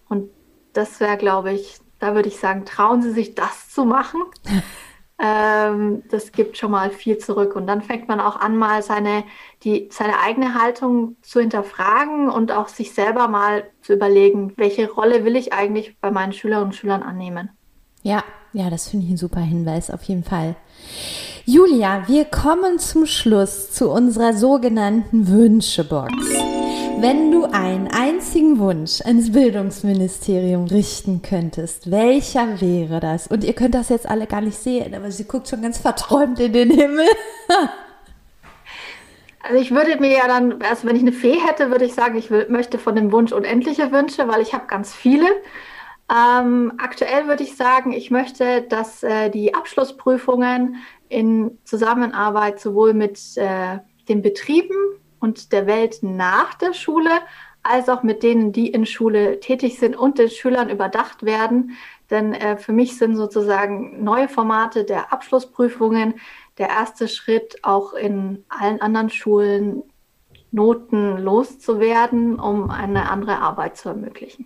Und 0.07 0.29
das 0.73 0.99
wäre, 0.99 1.17
glaube 1.17 1.51
ich, 1.51 1.79
da 1.99 2.15
würde 2.15 2.29
ich 2.29 2.37
sagen, 2.37 2.65
trauen 2.65 3.01
Sie 3.01 3.11
sich 3.11 3.35
das 3.35 3.69
zu 3.69 3.85
machen. 3.85 4.21
ähm, 5.19 6.03
das 6.09 6.31
gibt 6.31 6.57
schon 6.57 6.71
mal 6.71 6.89
viel 6.89 7.17
zurück. 7.17 7.55
Und 7.55 7.67
dann 7.67 7.81
fängt 7.81 8.07
man 8.07 8.19
auch 8.19 8.37
an, 8.37 8.57
mal 8.57 8.81
seine, 8.81 9.23
die, 9.63 9.89
seine 9.91 10.19
eigene 10.19 10.59
Haltung 10.59 11.17
zu 11.21 11.41
hinterfragen 11.41 12.29
und 12.29 12.51
auch 12.51 12.69
sich 12.69 12.93
selber 12.93 13.27
mal 13.27 13.65
zu 13.81 13.93
überlegen, 13.93 14.53
welche 14.55 14.89
Rolle 14.89 15.25
will 15.25 15.35
ich 15.35 15.53
eigentlich 15.53 15.97
bei 15.99 16.11
meinen 16.11 16.33
Schülerinnen 16.33 16.69
und 16.69 16.75
Schülern 16.75 17.03
annehmen. 17.03 17.49
Ja, 18.01 18.23
ja, 18.53 18.69
das 18.69 18.87
finde 18.87 19.05
ich 19.05 19.11
ein 19.11 19.17
super 19.17 19.41
Hinweis, 19.41 19.91
auf 19.91 20.03
jeden 20.03 20.23
Fall. 20.23 20.55
Julia, 21.45 22.07
wir 22.07 22.25
kommen 22.25 22.79
zum 22.79 23.05
Schluss 23.05 23.71
zu 23.71 23.89
unserer 23.89 24.33
sogenannten 24.33 25.27
Wünschebox. 25.27 26.13
Wenn 27.01 27.31
du 27.31 27.45
einen 27.45 27.87
einzigen 27.87 28.59
Wunsch 28.59 28.99
ans 28.99 29.31
Bildungsministerium 29.31 30.65
richten 30.65 31.21
könntest, 31.21 31.89
welcher 31.91 32.59
wäre 32.59 32.99
das? 32.99 33.27
Und 33.27 33.45
ihr 33.45 33.53
könnt 33.53 33.73
das 33.73 33.87
jetzt 33.87 34.05
alle 34.05 34.27
gar 34.27 34.41
nicht 34.41 34.57
sehen, 34.57 34.93
aber 34.93 35.09
sie 35.09 35.23
guckt 35.23 35.47
schon 35.47 35.61
ganz 35.61 35.77
verträumt 35.77 36.41
in 36.41 36.51
den 36.51 36.69
Himmel. 36.69 37.07
also 39.43 39.61
ich 39.61 39.71
würde 39.71 39.97
mir 40.01 40.11
ja 40.11 40.27
dann, 40.27 40.61
also 40.61 40.89
wenn 40.89 40.97
ich 40.97 41.01
eine 41.01 41.13
Fee 41.13 41.39
hätte, 41.39 41.71
würde 41.71 41.85
ich 41.85 41.93
sagen, 41.93 42.17
ich 42.17 42.31
will, 42.31 42.47
möchte 42.49 42.77
von 42.77 42.97
dem 42.97 43.13
Wunsch 43.13 43.31
unendliche 43.31 43.93
Wünsche, 43.93 44.27
weil 44.27 44.41
ich 44.41 44.53
habe 44.53 44.67
ganz 44.67 44.93
viele. 44.93 45.27
Ähm, 46.13 46.73
aktuell 46.79 47.29
würde 47.29 47.43
ich 47.43 47.55
sagen, 47.55 47.93
ich 47.93 48.11
möchte, 48.11 48.63
dass 48.63 49.03
äh, 49.03 49.29
die 49.29 49.55
Abschlussprüfungen 49.55 50.75
in 51.07 51.57
Zusammenarbeit 51.63 52.59
sowohl 52.59 52.93
mit 52.93 53.37
äh, 53.37 53.77
den 54.09 54.21
Betrieben 54.21 54.98
und 55.19 55.51
der 55.51 55.67
Welt 55.67 55.99
nach 56.01 56.53
der 56.55 56.73
Schule, 56.73 57.11
als 57.63 57.89
auch 57.89 58.03
mit 58.03 58.23
denen, 58.23 58.51
die 58.51 58.67
in 58.67 58.85
Schule 58.85 59.39
tätig 59.39 59.79
sind 59.79 59.95
und 59.95 60.17
den 60.17 60.29
Schülern 60.29 60.69
überdacht 60.69 61.23
werden. 61.23 61.77
Denn 62.09 62.33
äh, 62.33 62.57
für 62.57 62.71
mich 62.71 62.97
sind 62.97 63.15
sozusagen 63.15 64.03
neue 64.03 64.27
Formate 64.27 64.83
der 64.85 65.11
Abschlussprüfungen 65.13 66.15
der 66.57 66.69
erste 66.69 67.07
Schritt, 67.07 67.59
auch 67.63 67.93
in 67.93 68.43
allen 68.49 68.81
anderen 68.81 69.09
Schulen 69.09 69.83
Noten 70.51 71.17
loszuwerden, 71.17 72.39
um 72.39 72.71
eine 72.71 73.09
andere 73.11 73.39
Arbeit 73.39 73.77
zu 73.77 73.89
ermöglichen. 73.89 74.45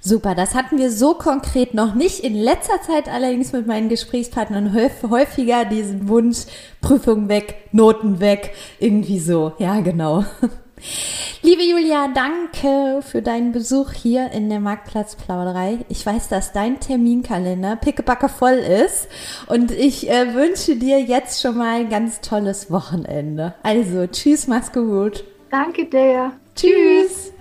Super, 0.00 0.34
das 0.34 0.54
hatten 0.54 0.78
wir 0.78 0.90
so 0.90 1.14
konkret 1.14 1.74
noch 1.74 1.94
nicht. 1.94 2.20
In 2.20 2.34
letzter 2.34 2.80
Zeit 2.82 3.08
allerdings 3.08 3.52
mit 3.52 3.66
meinen 3.66 3.88
Gesprächspartnern 3.88 4.74
häufiger 4.74 5.64
diesen 5.64 6.08
Wunsch, 6.08 6.44
Prüfung 6.80 7.28
weg, 7.28 7.68
Noten 7.72 8.20
weg, 8.20 8.54
irgendwie 8.78 9.18
so. 9.18 9.52
Ja, 9.58 9.80
genau. 9.80 10.24
Liebe 11.42 11.62
Julia, 11.62 12.08
danke 12.08 13.00
für 13.02 13.22
deinen 13.22 13.52
Besuch 13.52 13.92
hier 13.92 14.30
in 14.32 14.48
der 14.48 14.60
Marktplatzplauderei. 14.60 15.78
Ich 15.88 16.04
weiß, 16.04 16.28
dass 16.28 16.52
dein 16.52 16.80
Terminkalender 16.80 17.76
pickebacke 17.76 18.28
voll 18.28 18.54
ist 18.54 19.08
und 19.46 19.70
ich 19.70 20.10
äh, 20.10 20.34
wünsche 20.34 20.76
dir 20.76 21.00
jetzt 21.00 21.40
schon 21.40 21.58
mal 21.58 21.80
ein 21.80 21.90
ganz 21.90 22.20
tolles 22.20 22.70
Wochenende. 22.70 23.54
Also, 23.62 24.06
tschüss, 24.06 24.46
mach's 24.46 24.72
gut. 24.72 25.24
Danke 25.50 25.86
dir. 25.86 26.32
Tschüss. 26.56 27.33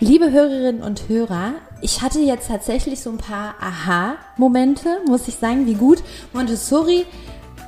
Liebe 0.00 0.30
Hörerinnen 0.30 0.82
und 0.82 1.08
Hörer, 1.08 1.54
ich 1.80 2.02
hatte 2.02 2.20
jetzt 2.20 2.48
tatsächlich 2.48 3.00
so 3.00 3.10
ein 3.10 3.18
paar 3.18 3.54
Aha-Momente, 3.60 5.00
muss 5.06 5.28
ich 5.28 5.36
sagen, 5.36 5.66
wie 5.66 5.74
gut 5.74 6.02
Montessori 6.32 7.04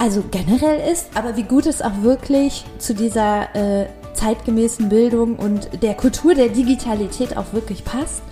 also 0.00 0.24
generell 0.30 0.90
ist, 0.90 1.10
aber 1.14 1.36
wie 1.36 1.42
gut 1.42 1.66
es 1.66 1.82
auch 1.82 2.02
wirklich 2.02 2.64
zu 2.78 2.94
dieser 2.94 3.54
äh, 3.54 3.86
zeitgemäßen 4.14 4.88
Bildung 4.88 5.36
und 5.36 5.82
der 5.82 5.94
Kultur 5.94 6.34
der 6.34 6.48
Digitalität 6.48 7.36
auch 7.36 7.52
wirklich 7.52 7.84
passt. 7.84 8.22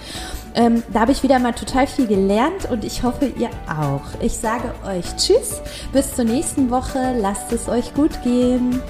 Ähm, 0.54 0.82
da 0.92 1.00
habe 1.00 1.12
ich 1.12 1.22
wieder 1.22 1.38
mal 1.38 1.52
total 1.52 1.86
viel 1.86 2.06
gelernt 2.06 2.70
und 2.70 2.84
ich 2.84 3.02
hoffe, 3.02 3.26
ihr 3.38 3.50
auch. 3.68 4.20
Ich 4.22 4.38
sage 4.38 4.72
euch 4.86 5.04
Tschüss, 5.16 5.60
bis 5.92 6.14
zur 6.14 6.24
nächsten 6.24 6.70
Woche, 6.70 7.14
lasst 7.20 7.52
es 7.52 7.68
euch 7.68 7.92
gut 7.94 8.22
gehen. 8.22 8.80